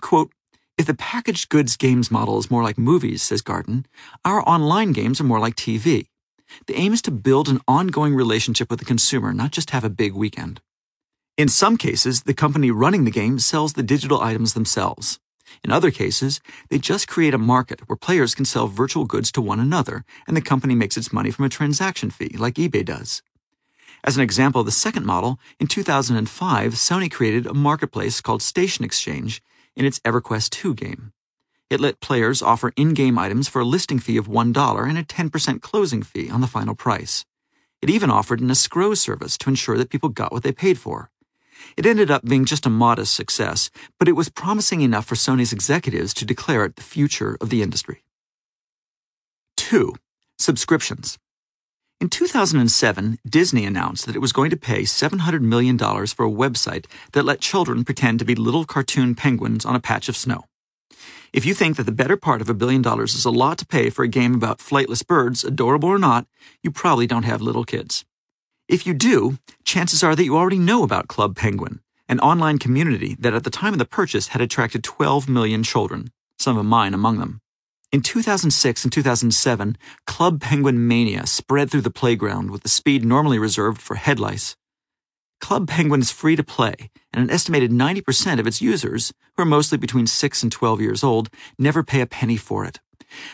[0.02, 0.32] Quote,
[0.78, 3.86] if the packaged goods games model is more like movies, says Garden,
[4.26, 6.08] our online games are more like TV.
[6.68, 9.90] The aim is to build an ongoing relationship with the consumer, not just have a
[9.90, 10.60] big weekend.
[11.38, 15.20] In some cases, the company running the game sells the digital items themselves.
[15.64, 19.42] In other cases, they just create a market where players can sell virtual goods to
[19.42, 23.22] one another, and the company makes its money from a transaction fee, like eBay does.
[24.06, 28.86] As an example of the second model, in 2005, Sony created a marketplace called Station
[28.86, 29.42] Exchange
[29.76, 31.12] in its EverQuest 2 game.
[31.72, 35.04] It let players offer in game items for a listing fee of $1 and a
[35.04, 37.26] 10% closing fee on the final price.
[37.82, 41.10] It even offered an escrow service to ensure that people got what they paid for.
[41.76, 45.52] It ended up being just a modest success, but it was promising enough for Sony's
[45.52, 48.04] executives to declare it the future of the industry.
[49.58, 49.96] 2.
[50.38, 51.18] Subscriptions.
[52.02, 56.88] In 2007, Disney announced that it was going to pay $700 million for a website
[57.14, 60.44] that let children pretend to be little cartoon penguins on a patch of snow.
[61.32, 63.66] If you think that the better part of a billion dollars is a lot to
[63.66, 66.28] pay for a game about flightless birds, adorable or not,
[66.62, 68.04] you probably don't have little kids.
[68.68, 71.80] If you do, chances are that you already know about Club Penguin,
[72.10, 76.12] an online community that at the time of the purchase had attracted 12 million children,
[76.38, 77.40] some of mine among them.
[77.96, 83.40] In 2006 and 2007, Club Penguin mania spread through the playground with the speed normally
[83.40, 84.58] reserved for head lice.
[85.40, 86.76] Club Penguin is free to play,
[87.14, 91.06] and an estimated 90% of its users, who are mostly between 6 and 12 years
[91.06, 92.82] old, never pay a penny for it.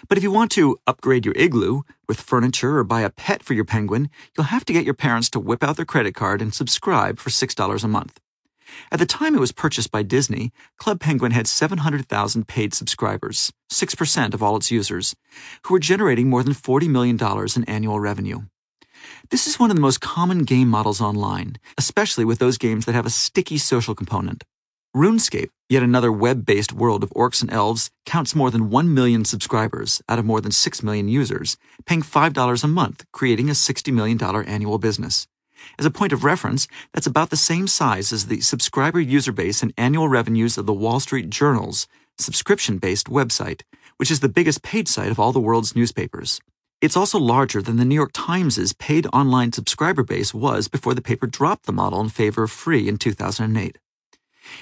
[0.07, 3.55] But if you want to upgrade your igloo with furniture or buy a pet for
[3.55, 6.53] your penguin, you'll have to get your parents to whip out their credit card and
[6.53, 8.20] subscribe for $6 a month.
[8.91, 14.33] At the time it was purchased by Disney, Club Penguin had 700,000 paid subscribers, 6%
[14.33, 15.15] of all its users,
[15.65, 17.19] who were generating more than $40 million
[17.55, 18.41] in annual revenue.
[19.29, 22.95] This is one of the most common game models online, especially with those games that
[22.95, 24.43] have a sticky social component.
[24.95, 29.23] RuneScape, yet another web based world of orcs and elves, counts more than 1 million
[29.23, 31.55] subscribers out of more than 6 million users,
[31.85, 35.27] paying $5 a month, creating a $60 million annual business.
[35.79, 39.63] As a point of reference, that's about the same size as the subscriber user base
[39.63, 43.61] and annual revenues of the Wall Street Journal's subscription based website,
[43.97, 46.39] which is the biggest paid site of all the world's newspapers.
[46.81, 51.01] It's also larger than the New York Times' paid online subscriber base was before the
[51.01, 53.77] paper dropped the model in favor of free in 2008.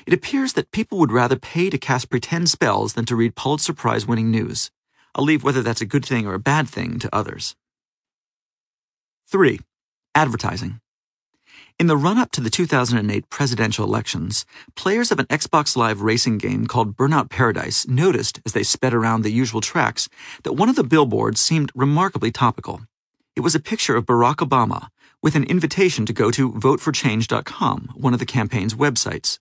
[0.06, 3.74] It appears that people would rather pay to cast pretend spells than to read Pulitzer
[3.74, 4.70] Prize winning news.
[5.16, 7.56] I'll leave whether that's a good thing or a bad thing to others.
[9.28, 9.60] 3.
[10.14, 10.82] Advertising.
[11.80, 16.38] In the run up to the 2008 presidential elections, players of an Xbox Live racing
[16.38, 20.10] game called Burnout Paradise noticed as they sped around the usual tracks
[20.44, 22.82] that one of the billboards seemed remarkably topical.
[23.38, 24.90] It was a picture of Barack Obama
[25.24, 29.40] with an invitation to go to voteforchange.com, one of the campaign's websites.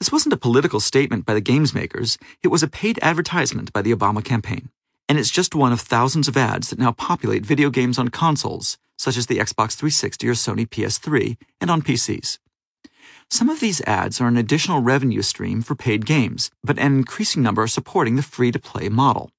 [0.00, 3.82] This wasn't a political statement by the games makers, it was a paid advertisement by
[3.82, 4.70] the Obama campaign.
[5.08, 8.76] And it's just one of thousands of ads that now populate video games on consoles,
[9.00, 12.36] such as the Xbox 360 or Sony PS3, and on PCs.
[13.30, 17.42] Some of these ads are an additional revenue stream for paid games, but an increasing
[17.42, 19.30] number are supporting the free to play model.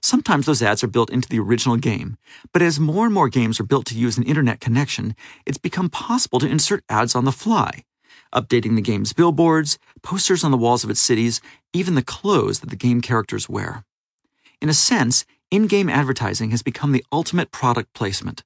[0.00, 2.16] Sometimes those ads are built into the original game,
[2.52, 5.90] but as more and more games are built to use an internet connection, it's become
[5.90, 7.82] possible to insert ads on the fly,
[8.32, 11.40] updating the game's billboards, posters on the walls of its cities,
[11.72, 13.84] even the clothes that the game characters wear.
[14.60, 18.44] In a sense, in game advertising has become the ultimate product placement.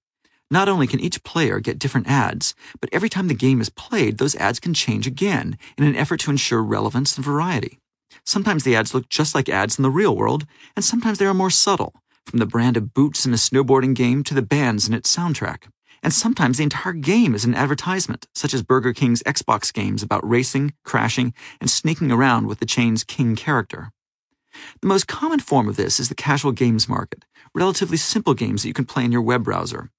[0.51, 4.19] Not only can each player get different ads, but every time the game is played,
[4.19, 7.81] those ads can change again in an effort to ensure relevance and variety.
[8.25, 11.35] Sometimes the ads look just like ads in the real world, and sometimes they are
[11.35, 14.95] more subtle, from the brand of boots in a snowboarding game to the bands in
[14.95, 15.65] its soundtrack.
[16.01, 20.29] And sometimes the entire game is an advertisement, such as Burger King's Xbox games about
[20.29, 23.91] racing, crashing, and sneaking around with the chain's king character.
[24.81, 28.69] The most common form of this is the casual games market, relatively simple games that
[28.69, 29.91] you can play in your web browser.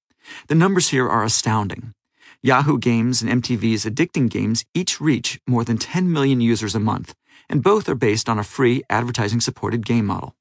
[0.48, 1.94] The numbers here are astounding.
[2.42, 7.14] Yahoo Games and MTV's addicting games each reach more than 10 million users a month,
[7.48, 10.36] and both are based on a free advertising supported game model.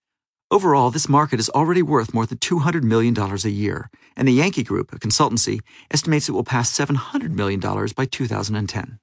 [0.49, 4.63] Overall, this market is already worth more than $200 million a year, and the Yankee
[4.63, 5.59] Group, a consultancy,
[5.91, 8.99] estimates it will pass $700 million by 2010.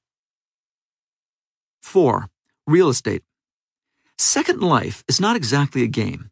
[1.82, 2.30] 4.
[2.66, 3.22] Real estate.
[4.16, 6.30] Second Life is not exactly a game.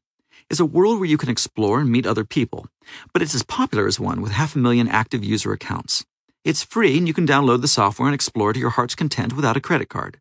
[0.50, 2.66] It's a world where you can explore and meet other people,
[3.12, 6.04] but it's as popular as one with half a million active user accounts.
[6.44, 9.56] It's free and you can download the software and explore to your heart's content without
[9.56, 10.18] a credit card.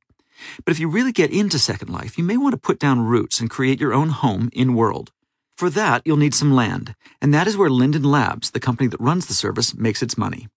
[0.66, 3.40] But if you really get into Second Life, you may want to put down roots
[3.40, 5.12] and create your own home in world.
[5.58, 9.00] For that, you'll need some land, and that is where Linden Labs, the company that
[9.00, 10.48] runs the service, makes its money.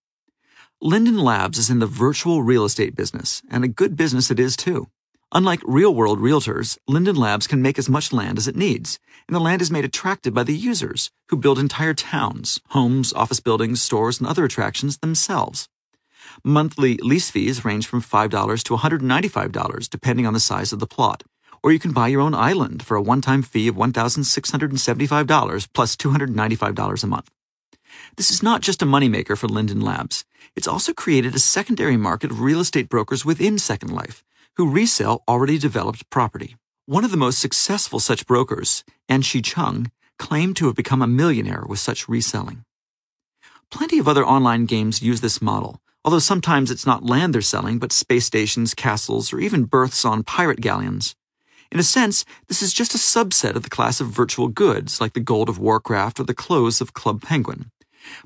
[0.81, 4.57] Linden Labs is in the virtual real estate business, and a good business it is
[4.57, 4.88] too.
[5.37, 9.35] Unlike real world realtors, Linden Labs can make as much land as it needs, and
[9.35, 13.83] the land is made attractive by the users, who build entire towns, homes, office buildings,
[13.83, 15.68] stores, and other attractions themselves.
[16.44, 21.25] Monthly lease fees range from $5 to $195 depending on the size of the plot.
[21.64, 25.97] Or you can buy your own island for a one time fee of $1,675 plus
[25.97, 27.31] $295 a month.
[28.16, 30.25] This is not just a moneymaker for Linden Labs.
[30.55, 34.23] It's also created a secondary market of real estate brokers within Second Life
[34.57, 36.57] who resell already developed property.
[36.87, 41.64] One of the most successful such brokers, Anshe Chung, claimed to have become a millionaire
[41.69, 42.64] with such reselling.
[43.71, 47.79] Plenty of other online games use this model, although sometimes it's not land they're selling,
[47.79, 51.17] but space stations, castles, or even berths on pirate galleons.
[51.73, 55.14] In a sense, this is just a subset of the class of virtual goods, like
[55.14, 57.71] the gold of Warcraft or the clothes of Club Penguin.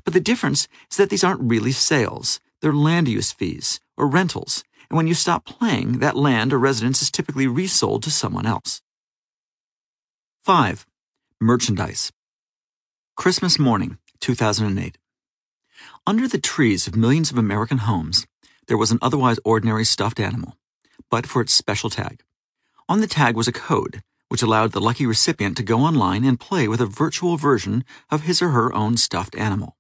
[0.05, 4.65] But the difference is that these aren't really sales, they're land use fees, or rentals,
[4.91, 8.81] and when you stop playing, that land or residence is typically resold to someone else.
[10.45, 10.87] 5.
[11.41, 12.11] Merchandise.
[13.17, 14.97] Christmas morning, 2008.
[16.07, 18.27] Under the trees of millions of American homes,
[18.67, 20.57] there was an otherwise ordinary stuffed animal,
[21.11, 22.23] but for its special tag.
[22.89, 26.41] On the tag was a code, which allowed the lucky recipient to go online and
[26.41, 29.77] play with a virtual version of his or her own stuffed animal.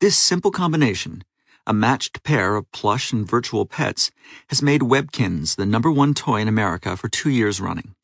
[0.00, 1.24] This simple combination,
[1.66, 4.10] a matched pair of plush and virtual pets,
[4.48, 7.94] has made Webkinz the number one toy in America for two years running.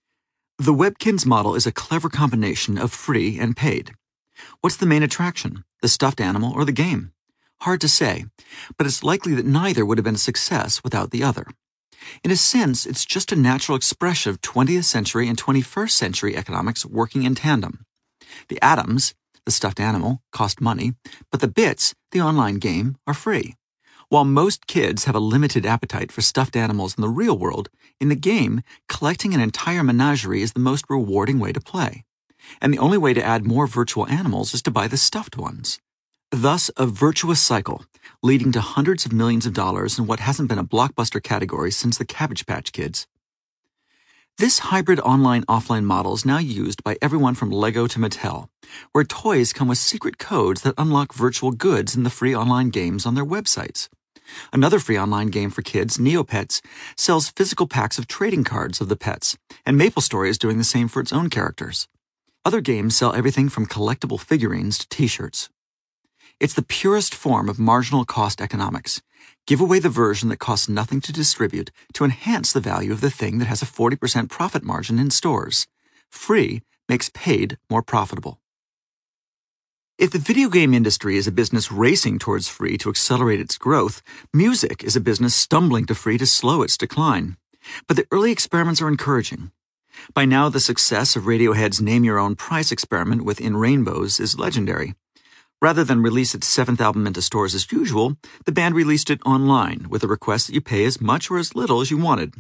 [0.58, 3.92] The Webkinz model is a clever combination of free and paid.
[4.60, 5.64] What's the main attraction?
[5.82, 7.12] The stuffed animal or the game?
[7.60, 8.26] Hard to say,
[8.76, 11.46] but it's likely that neither would have been a success without the other.
[12.22, 16.86] In a sense, it's just a natural expression of 20th century and 21st century economics
[16.86, 17.84] working in tandem.
[18.48, 20.94] The atoms, the stuffed animal, cost money,
[21.30, 23.54] but the bits, the online game, are free.
[24.08, 27.68] While most kids have a limited appetite for stuffed animals in the real world,
[28.00, 32.04] in the game, collecting an entire menagerie is the most rewarding way to play.
[32.60, 35.80] And the only way to add more virtual animals is to buy the stuffed ones.
[36.30, 37.84] Thus, a virtuous cycle,
[38.22, 41.98] leading to hundreds of millions of dollars in what hasn't been a blockbuster category since
[41.98, 43.06] the Cabbage Patch Kids.
[44.38, 48.50] This hybrid online offline model is now used by everyone from Lego to Mattel,
[48.92, 53.06] where toys come with secret codes that unlock virtual goods in the free online games
[53.06, 53.88] on their websites.
[54.52, 56.60] Another free online game for kids, Neopets,
[56.98, 60.88] sells physical packs of trading cards of the pets, and MapleStory is doing the same
[60.88, 61.88] for its own characters.
[62.44, 65.48] Other games sell everything from collectible figurines to t shirts.
[66.38, 69.00] It's the purest form of marginal cost economics.
[69.46, 73.12] Give away the version that costs nothing to distribute to enhance the value of the
[73.12, 75.68] thing that has a 40% profit margin in stores.
[76.10, 78.40] Free makes paid more profitable.
[79.98, 84.02] If the video game industry is a business racing towards free to accelerate its growth,
[84.34, 87.36] music is a business stumbling to free to slow its decline.
[87.86, 89.52] But the early experiments are encouraging.
[90.12, 94.94] By now, the success of Radiohead's Name Your Own Price experiment within Rainbows is legendary.
[95.66, 99.88] Rather than release its seventh album into stores as usual, the band released it online
[99.88, 102.34] with a request that you pay as much or as little as you wanted.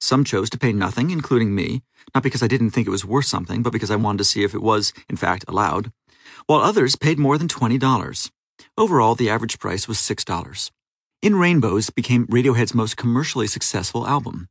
[0.00, 1.82] Some chose to pay nothing, including me,
[2.14, 4.44] not because I didn't think it was worth something, but because I wanted to see
[4.44, 5.92] if it was, in fact, allowed,
[6.46, 8.30] while others paid more than $20.
[8.78, 10.70] Overall, the average price was $6.
[11.20, 14.48] In Rainbows became Radiohead's most commercially successful album.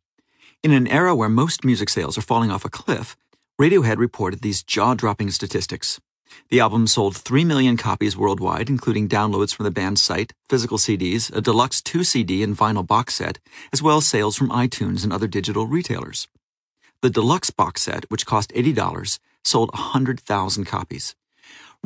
[0.62, 3.18] In an era where most music sales are falling off a cliff,
[3.60, 6.00] Radiohead reported these jaw dropping statistics.
[6.50, 11.32] The album sold 3 million copies worldwide, including downloads from the band's site, physical CDs,
[11.36, 13.38] a deluxe 2 CD and vinyl box set,
[13.72, 16.28] as well as sales from iTunes and other digital retailers.
[17.04, 21.16] The deluxe box set, which cost $80, sold 100,000 copies.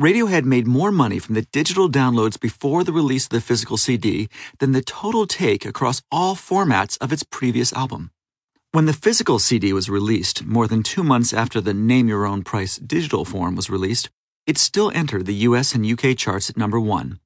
[0.00, 4.28] Radiohead made more money from the digital downloads before the release of the physical CD
[4.60, 8.10] than the total take across all formats of its previous album.
[8.72, 12.42] When the physical CD was released, more than two months after the Name Your Own
[12.42, 14.10] Price digital form was released,
[14.46, 17.18] it still entered the US and UK charts at number one,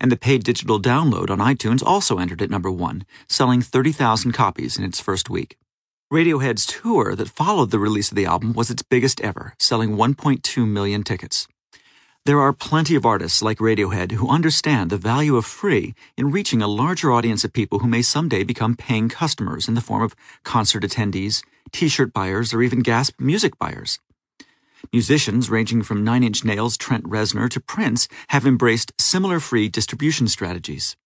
[0.00, 4.76] and the paid digital download on iTunes also entered at number one, selling 30,000 copies
[4.76, 5.56] in its first week.
[6.12, 10.66] Radiohead's tour that followed the release of the album was its biggest ever, selling 1.2
[10.66, 11.48] million tickets.
[12.26, 16.60] There are plenty of artists like Radiohead who understand the value of free in reaching
[16.60, 20.16] a larger audience of people who may someday become paying customers in the form of
[20.42, 24.00] concert attendees, t shirt buyers, or even Gasp music buyers.
[24.92, 30.28] Musicians ranging from Nine Inch Nails' Trent Reznor to Prince have embraced similar free distribution
[30.28, 30.96] strategies.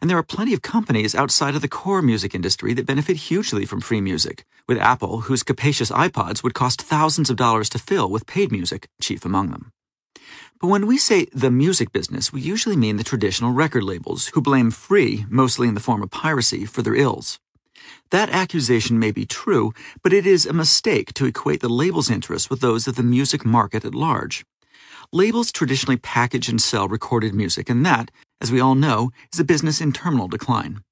[0.00, 3.64] And there are plenty of companies outside of the core music industry that benefit hugely
[3.64, 8.10] from free music, with Apple, whose capacious iPods would cost thousands of dollars to fill
[8.10, 9.70] with paid music, chief among them.
[10.60, 14.40] But when we say the music business, we usually mean the traditional record labels, who
[14.40, 17.38] blame free, mostly in the form of piracy, for their ills.
[18.10, 19.72] That accusation may be true,
[20.02, 23.44] but it is a mistake to equate the label's interests with those of the music
[23.44, 24.44] market at large.
[25.12, 28.10] Labels traditionally package and sell recorded music, and that,
[28.40, 30.82] as we all know, is a business in terminal decline.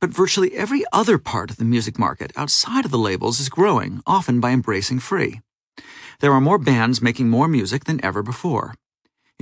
[0.00, 4.02] But virtually every other part of the music market outside of the labels is growing,
[4.06, 5.40] often by embracing free.
[6.20, 8.74] There are more bands making more music than ever before.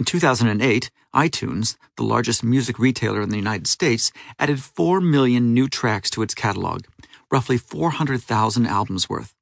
[0.00, 5.68] In 2008, iTunes, the largest music retailer in the United States, added 4 million new
[5.68, 6.86] tracks to its catalog,
[7.30, 9.34] roughly 400,000 albums worth.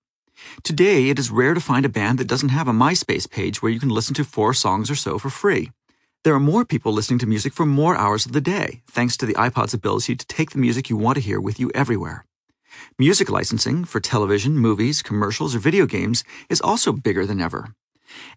[0.65, 3.71] Today, it is rare to find a band that doesn't have a MySpace page where
[3.71, 5.71] you can listen to four songs or so for free.
[6.25, 9.27] There are more people listening to music for more hours of the day, thanks to
[9.27, 12.25] the iPod's ability to take the music you want to hear with you everywhere.
[12.99, 17.75] Music licensing for television, movies, commercials, or video games is also bigger than ever.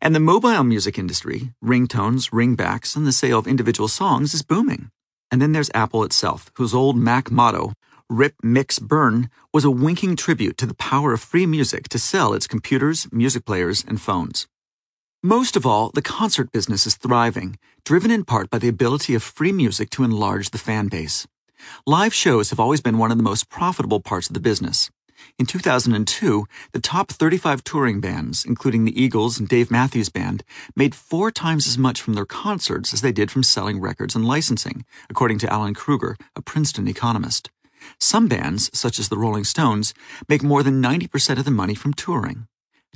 [0.02, 4.92] And the mobile music industry, ringtones, ringbacks, and the sale of individual songs is booming.
[5.32, 7.74] And then there's Apple itself, whose old Mac motto,
[8.10, 12.34] Rip, Mix, Burn, was a winking tribute to the power of free music to sell
[12.34, 14.48] its computers, music players, and phones.
[15.24, 19.24] Most of all, the concert business is thriving, driven in part by the ability of
[19.24, 21.28] free music to enlarge the fan base.
[21.86, 24.90] Live shows have always been one of the most profitable parts of the business.
[25.38, 30.44] In 2002, the top 35 touring bands, including the Eagles and Dave Matthews Band,
[30.76, 34.28] made four times as much from their concerts as they did from selling records and
[34.28, 37.50] licensing, according to Alan Krueger, a Princeton economist.
[38.00, 39.94] Some bands, such as the Rolling Stones,
[40.30, 42.48] make more than 90% of the money from touring.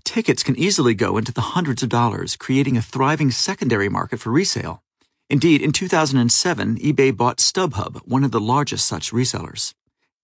[0.03, 4.31] Tickets can easily go into the hundreds of dollars, creating a thriving secondary market for
[4.31, 4.83] resale.
[5.29, 9.73] Indeed, in 2007, eBay bought StubHub, one of the largest such resellers.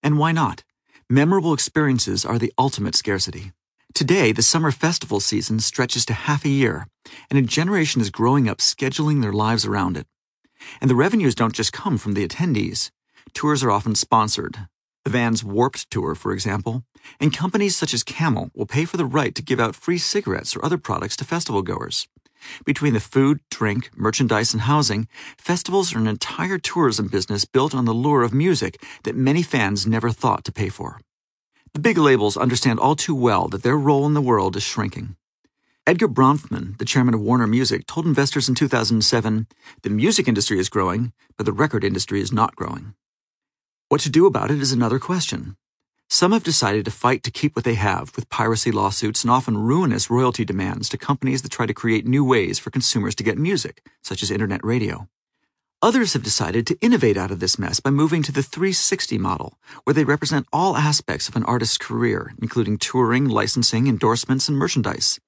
[0.02, 0.62] And why not?
[1.12, 3.52] Memorable experiences are the ultimate scarcity.
[3.92, 6.86] Today, the summer festival season stretches to half a year,
[7.28, 10.06] and a generation is growing up scheduling their lives around it.
[10.80, 12.90] And the revenues don't just come from the attendees.
[13.34, 14.66] Tours are often sponsored.
[15.04, 16.82] The Vans Warped Tour, for example,
[17.20, 20.56] and companies such as Camel will pay for the right to give out free cigarettes
[20.56, 22.08] or other products to festival goers.
[22.64, 27.84] Between the food, drink, merchandise, and housing, festivals are an entire tourism business built on
[27.84, 31.00] the lure of music that many fans never thought to pay for.
[31.74, 35.16] The big labels understand all too well that their role in the world is shrinking.
[35.86, 39.46] Edgar Bronfman, the chairman of Warner Music, told investors in 2007
[39.82, 42.94] the music industry is growing, but the record industry is not growing.
[43.88, 45.56] What to do about it is another question.
[46.12, 49.56] Some have decided to fight to keep what they have with piracy lawsuits and often
[49.56, 53.38] ruinous royalty demands to companies that try to create new ways for consumers to get
[53.38, 55.08] music, such as internet radio.
[55.80, 59.58] Others have decided to innovate out of this mess by moving to the 360 model,
[59.84, 65.18] where they represent all aspects of an artist's career, including touring, licensing, endorsements, and merchandise.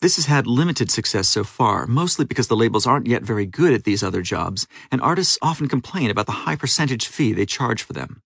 [0.00, 3.72] This has had limited success so far, mostly because the labels aren't yet very good
[3.72, 7.82] at these other jobs, and artists often complain about the high percentage fee they charge
[7.82, 8.22] for them.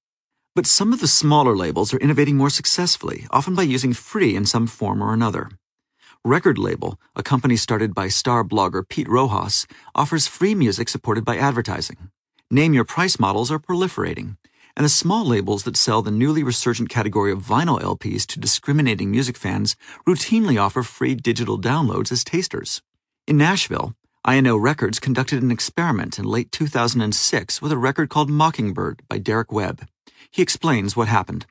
[0.57, 4.47] But some of the smaller labels are innovating more successfully, often by using free in
[4.47, 5.51] some form or another.
[6.25, 11.37] Record Label, a company started by star blogger Pete Rojas, offers free music supported by
[11.37, 12.09] advertising.
[12.53, 14.37] Name your price models are proliferating,
[14.77, 19.11] and the small labels that sell the newly resurgent category of vinyl LPs to discriminating
[19.11, 19.75] music fans
[20.07, 22.81] routinely offer free digital downloads as tasters.
[23.27, 29.03] In Nashville, INO Records conducted an experiment in late 2006 with a record called Mockingbird
[29.09, 29.85] by Derek Webb.
[30.31, 31.47] He explains what happened.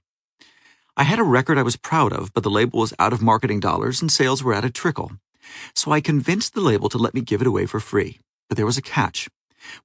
[0.96, 3.60] I had a record I was proud of, but the label was out of marketing
[3.60, 5.14] dollars and sales were at a trickle.
[5.74, 8.20] So I convinced the label to let me give it away for free.
[8.48, 9.30] But there was a catch.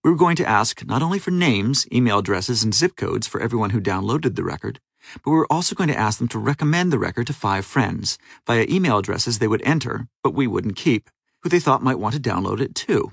[0.03, 3.41] We were going to ask not only for names, email addresses, and zip codes for
[3.41, 4.81] everyone who downloaded the record,
[5.25, 8.19] but we were also going to ask them to recommend the record to five friends
[8.47, 11.09] via email addresses they would enter, but we wouldn't keep,
[11.43, 13.13] who they thought might want to download it too.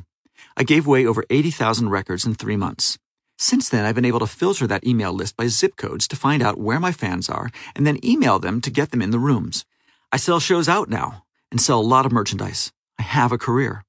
[0.57, 2.97] I gave away over 80,000 records in three months.
[3.37, 6.41] Since then, I've been able to filter that email list by zip codes to find
[6.41, 9.65] out where my fans are and then email them to get them in the rooms.
[10.11, 12.71] I sell shows out now and sell a lot of merchandise.
[12.97, 13.83] I have a career.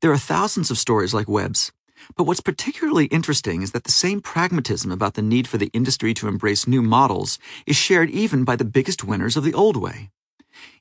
[0.00, 1.72] There are thousands of stories like Webb's,
[2.16, 6.14] but what's particularly interesting is that the same pragmatism about the need for the industry
[6.14, 10.10] to embrace new models is shared even by the biggest winners of the old way.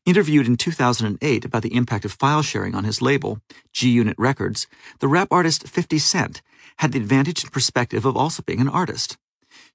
[0.06, 3.40] Interviewed in 2008 about the impact of file sharing on his label,
[3.74, 4.68] G Unit Records,
[5.00, 6.42] the rap artist 50 Cent
[6.78, 9.18] had the advantage and perspective of also being an artist.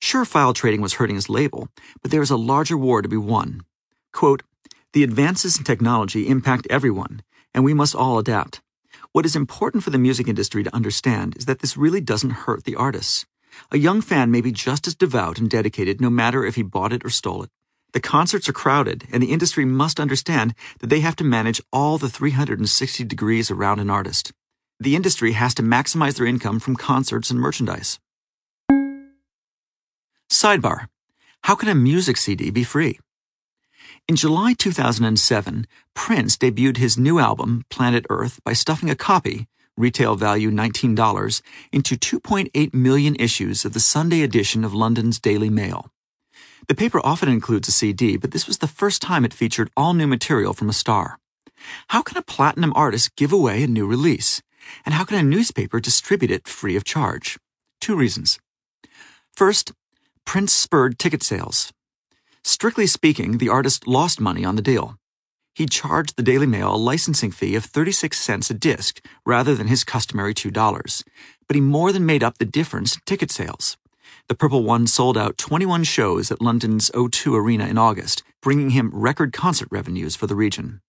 [0.00, 1.68] Sure, file trading was hurting his label,
[2.02, 3.62] but there is a larger war to be won.
[4.12, 4.42] Quote,
[4.92, 7.22] the advances in technology impact everyone,
[7.54, 8.60] and we must all adapt.
[9.12, 12.64] What is important for the music industry to understand is that this really doesn't hurt
[12.64, 13.24] the artists.
[13.70, 16.92] A young fan may be just as devout and dedicated no matter if he bought
[16.92, 17.50] it or stole it.
[17.92, 21.98] The concerts are crowded, and the industry must understand that they have to manage all
[21.98, 24.32] the 360 degrees around an artist.
[24.82, 28.00] The industry has to maximize their income from concerts and merchandise.
[30.32, 30.86] Sidebar
[31.42, 32.98] How can a music CD be free?
[34.08, 40.16] In July 2007, Prince debuted his new album, Planet Earth, by stuffing a copy, retail
[40.16, 45.90] value $19, into 2.8 million issues of the Sunday edition of London's Daily Mail.
[46.68, 49.92] The paper often includes a CD, but this was the first time it featured all
[49.92, 51.18] new material from a star.
[51.88, 54.40] How can a platinum artist give away a new release?
[54.84, 57.38] And how can a newspaper distribute it free of charge?
[57.80, 58.38] Two reasons.
[59.32, 59.72] First,
[60.24, 61.72] Prince spurred ticket sales.
[62.42, 64.96] Strictly speaking, the artist lost money on the deal.
[65.54, 69.66] He charged the Daily Mail a licensing fee of 36 cents a disc rather than
[69.66, 71.02] his customary $2,
[71.46, 73.76] but he more than made up the difference in ticket sales.
[74.28, 78.90] The Purple One sold out 21 shows at London's O2 Arena in August, bringing him
[78.92, 80.80] record concert revenues for the region.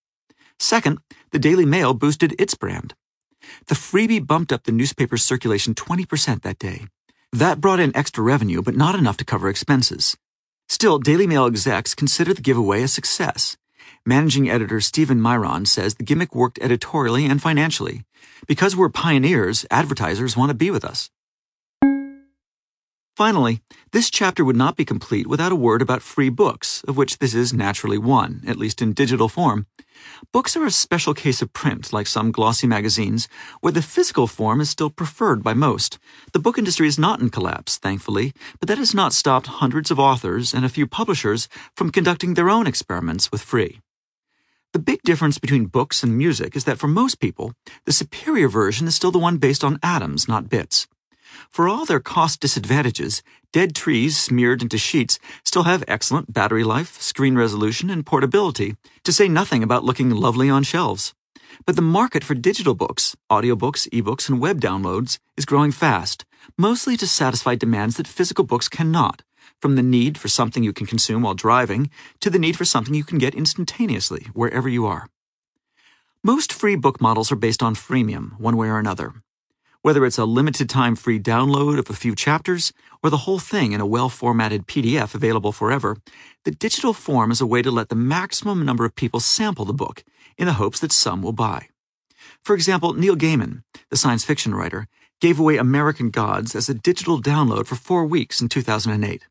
[0.60, 1.00] Second,
[1.32, 2.94] the Daily Mail boosted its brand.
[3.68, 6.88] The freebie bumped up the newspaper's circulation 20% that day.
[7.32, 10.18] That brought in extra revenue, but not enough to cover expenses.
[10.68, 13.58] Still, Daily Mail execs consider the giveaway a success.
[14.06, 18.04] Managing editor Stephen Miron says the gimmick worked editorially and financially.
[18.48, 21.10] Because we're pioneers, advertisers want to be with us.
[23.18, 27.18] Finally, this chapter would not be complete without a word about free books, of which
[27.18, 29.68] this is naturally one, at least in digital form.
[30.32, 33.28] Books are a special case of print, like some glossy magazines,
[33.60, 36.00] where the physical form is still preferred by most.
[36.32, 40.00] The book industry is not in collapse, thankfully, but that has not stopped hundreds of
[40.00, 43.82] authors and a few publishers from conducting their own experiments with free.
[44.72, 47.54] The big difference between books and music is that for most people,
[47.86, 50.88] the superior version is still the one based on atoms, not bits.
[51.50, 53.22] For all their cost disadvantages,
[53.52, 59.14] dead trees smeared into sheets still have excellent battery life, screen resolution, and portability, to
[59.14, 61.14] say nothing about looking lovely on shelves.
[61.66, 66.26] But the market for digital books, audiobooks, ebooks, and web downloads is growing fast,
[66.58, 69.24] mostly to satisfy demands that physical books cannot,
[69.60, 72.94] from the need for something you can consume while driving to the need for something
[72.94, 75.08] you can get instantaneously wherever you are.
[76.24, 79.14] Most free book models are based on freemium, one way or another.
[79.84, 82.72] Whether it's a limited time free download of a few chapters
[83.02, 85.98] or the whole thing in a well formatted PDF available forever,
[86.44, 89.74] the digital form is a way to let the maximum number of people sample the
[89.74, 90.04] book
[90.38, 91.68] in the hopes that some will buy.
[92.44, 94.88] For example, Neil Gaiman, the science fiction writer,
[95.20, 99.26] gave away American Gods as a digital download for four weeks in 2008.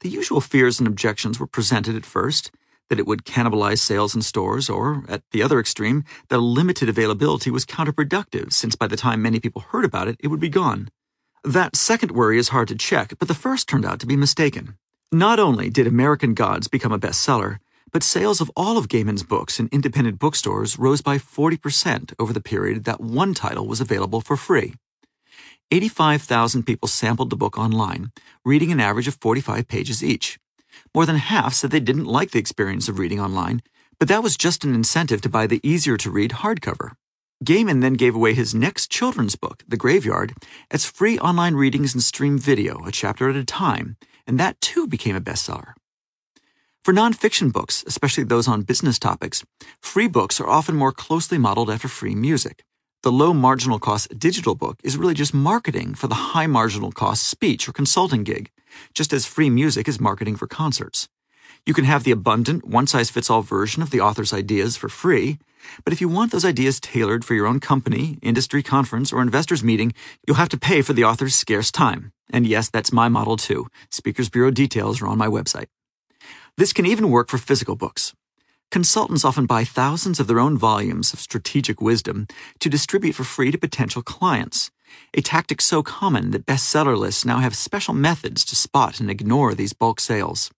[0.00, 2.50] The usual fears and objections were presented at first,
[2.92, 6.90] that it would cannibalize sales in stores, or, at the other extreme, that a limited
[6.90, 10.50] availability was counterproductive, since by the time many people heard about it, it would be
[10.50, 10.90] gone.
[11.42, 14.76] That second worry is hard to check, but the first turned out to be mistaken.
[15.10, 17.60] Not only did American Gods become a bestseller,
[17.92, 22.42] but sales of all of Gaiman's books in independent bookstores rose by 40% over the
[22.42, 24.74] period that one title was available for free.
[25.70, 28.12] 85,000 people sampled the book online,
[28.44, 30.38] reading an average of 45 pages each.
[30.94, 33.62] More than half said they didn't like the experience of reading online,
[33.98, 36.92] but that was just an incentive to buy the easier to read hardcover.
[37.42, 40.34] Gaiman then gave away his next children's book, The Graveyard,
[40.70, 44.86] as free online readings and stream video, a chapter at a time, and that too
[44.86, 45.72] became a bestseller.
[46.84, 49.44] For nonfiction books, especially those on business topics,
[49.80, 52.64] free books are often more closely modeled after free music.
[53.02, 57.22] The low marginal cost digital book is really just marketing for the high marginal cost
[57.22, 58.50] speech or consulting gig,
[58.94, 61.08] just as free music is marketing for concerts.
[61.64, 64.88] You can have the abundant, one size fits all version of the author's ideas for
[64.88, 65.38] free,
[65.84, 69.62] but if you want those ideas tailored for your own company, industry conference, or investors
[69.62, 69.92] meeting,
[70.26, 72.12] you'll have to pay for the author's scarce time.
[72.32, 73.68] And yes, that's my model too.
[73.90, 75.66] Speakers Bureau details are on my website.
[76.56, 78.12] This can even work for physical books.
[78.70, 82.26] Consultants often buy thousands of their own volumes of strategic wisdom
[82.58, 84.70] to distribute for free to potential clients
[85.14, 89.54] a tactic so common that bestseller lists now have special methods to spot and ignore
[89.54, 90.50] these bulk sales.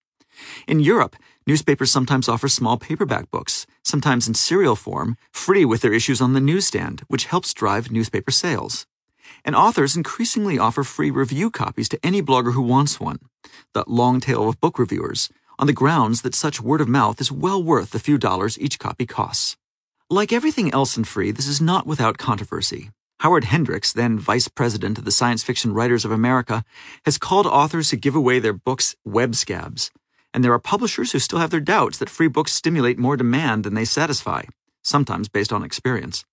[0.66, 1.16] In Europe,
[1.47, 6.32] newspapers sometimes offer small paperback books, sometimes in serial form, free with their issues on
[6.32, 8.87] the newsstand, which helps drive newspaper sales.
[9.45, 13.18] And authors increasingly offer free review copies to any blogger who wants one,
[13.72, 15.28] the long tail of book reviewers,
[15.59, 18.78] on the grounds that such word of mouth is well worth the few dollars each
[18.78, 19.57] copy costs.
[20.11, 22.91] Like everything else in free, this is not without controversy.
[23.21, 26.65] Howard Hendrix, then vice president of the Science Fiction Writers of America,
[27.05, 29.91] has called authors to give away their books web scabs.
[30.33, 33.65] And there are publishers who still have their doubts that free books stimulate more demand
[33.65, 34.43] than they satisfy,
[34.83, 36.25] sometimes based on experience.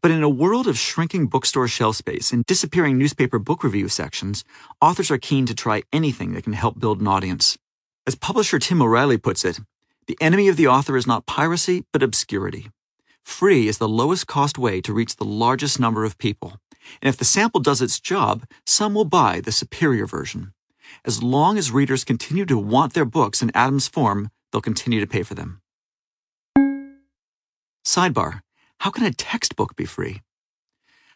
[0.00, 4.44] But in a world of shrinking bookstore shelf space and disappearing newspaper book review sections,
[4.80, 7.58] authors are keen to try anything that can help build an audience.
[8.06, 9.60] As publisher Tim O'Reilly puts it,
[10.06, 12.70] the enemy of the author is not piracy, but obscurity.
[13.24, 16.60] Free is the lowest cost way to reach the largest number of people.
[17.00, 20.52] And if the sample does its job, some will buy the superior version.
[21.04, 25.06] As long as readers continue to want their books in atoms form, they'll continue to
[25.06, 25.60] pay for them.
[27.84, 28.42] Sidebar
[28.80, 30.22] How can a textbook be free?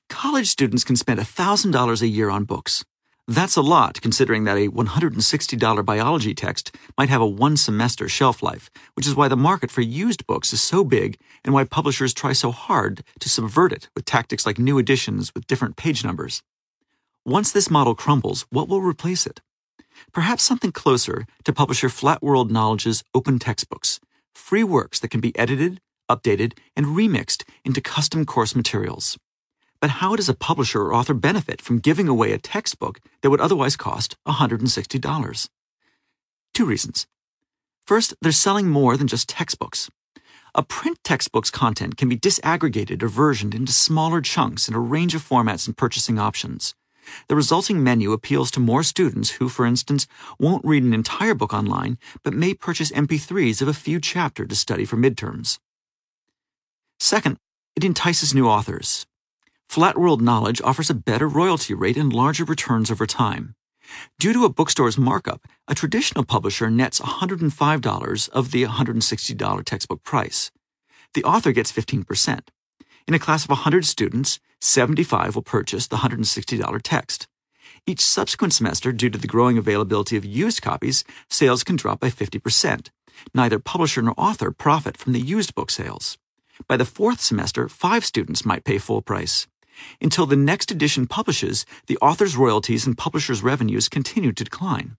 [0.08, 2.84] College students can spend $1,000 a year on books.
[3.30, 8.42] That's a lot, considering that a $160 biology text might have a one semester shelf
[8.42, 12.14] life, which is why the market for used books is so big and why publishers
[12.14, 16.42] try so hard to subvert it with tactics like new editions with different page numbers.
[17.26, 19.42] Once this model crumbles, what will replace it?
[20.14, 24.00] Perhaps something closer to publisher Flat World Knowledge's open textbooks,
[24.34, 29.18] free works that can be edited, updated, and remixed into custom course materials.
[29.80, 33.40] But how does a publisher or author benefit from giving away a textbook that would
[33.40, 35.48] otherwise cost $160?
[36.52, 37.06] Two reasons.
[37.86, 39.88] First, they're selling more than just textbooks.
[40.54, 45.14] A print textbook's content can be disaggregated or versioned into smaller chunks in a range
[45.14, 46.74] of formats and purchasing options.
[47.28, 50.06] The resulting menu appeals to more students who, for instance,
[50.38, 54.56] won't read an entire book online, but may purchase MP3s of a few chapters to
[54.56, 55.58] study for midterms.
[56.98, 57.38] Second,
[57.76, 59.06] it entices new authors.
[59.68, 63.54] Flat World Knowledge offers a better royalty rate and larger returns over time.
[64.18, 70.50] Due to a bookstore's markup, a traditional publisher nets $105 of the $160 textbook price.
[71.14, 72.48] The author gets 15%.
[73.06, 77.28] In a class of 100 students, 75 will purchase the $160 text.
[77.86, 82.08] Each subsequent semester, due to the growing availability of used copies, sales can drop by
[82.08, 82.88] 50%,
[83.34, 86.18] Neither publisher nor author profit from the used book sales.
[86.66, 89.46] By the fourth semester, five students might pay full price.
[90.00, 94.96] Until the next edition publishes, the author's royalties and publisher's revenues continue to decline.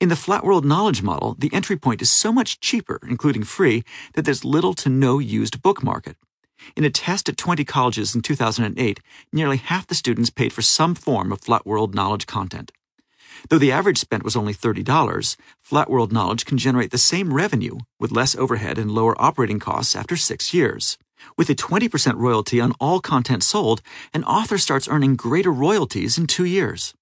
[0.00, 3.82] In the Flat World Knowledge model, the entry point is so much cheaper, including free,
[4.14, 6.16] that there's little to no used book market.
[6.76, 9.00] In a test at 20 colleges in 2008,
[9.32, 12.72] nearly half the students paid for some form of Flat World Knowledge content.
[13.48, 17.78] Though the average spent was only $30, Flat World Knowledge can generate the same revenue
[17.98, 20.98] with less overhead and lower operating costs after six years.
[21.36, 23.80] With a 20% royalty on all content sold,
[24.12, 26.94] an author starts earning greater royalties in two years.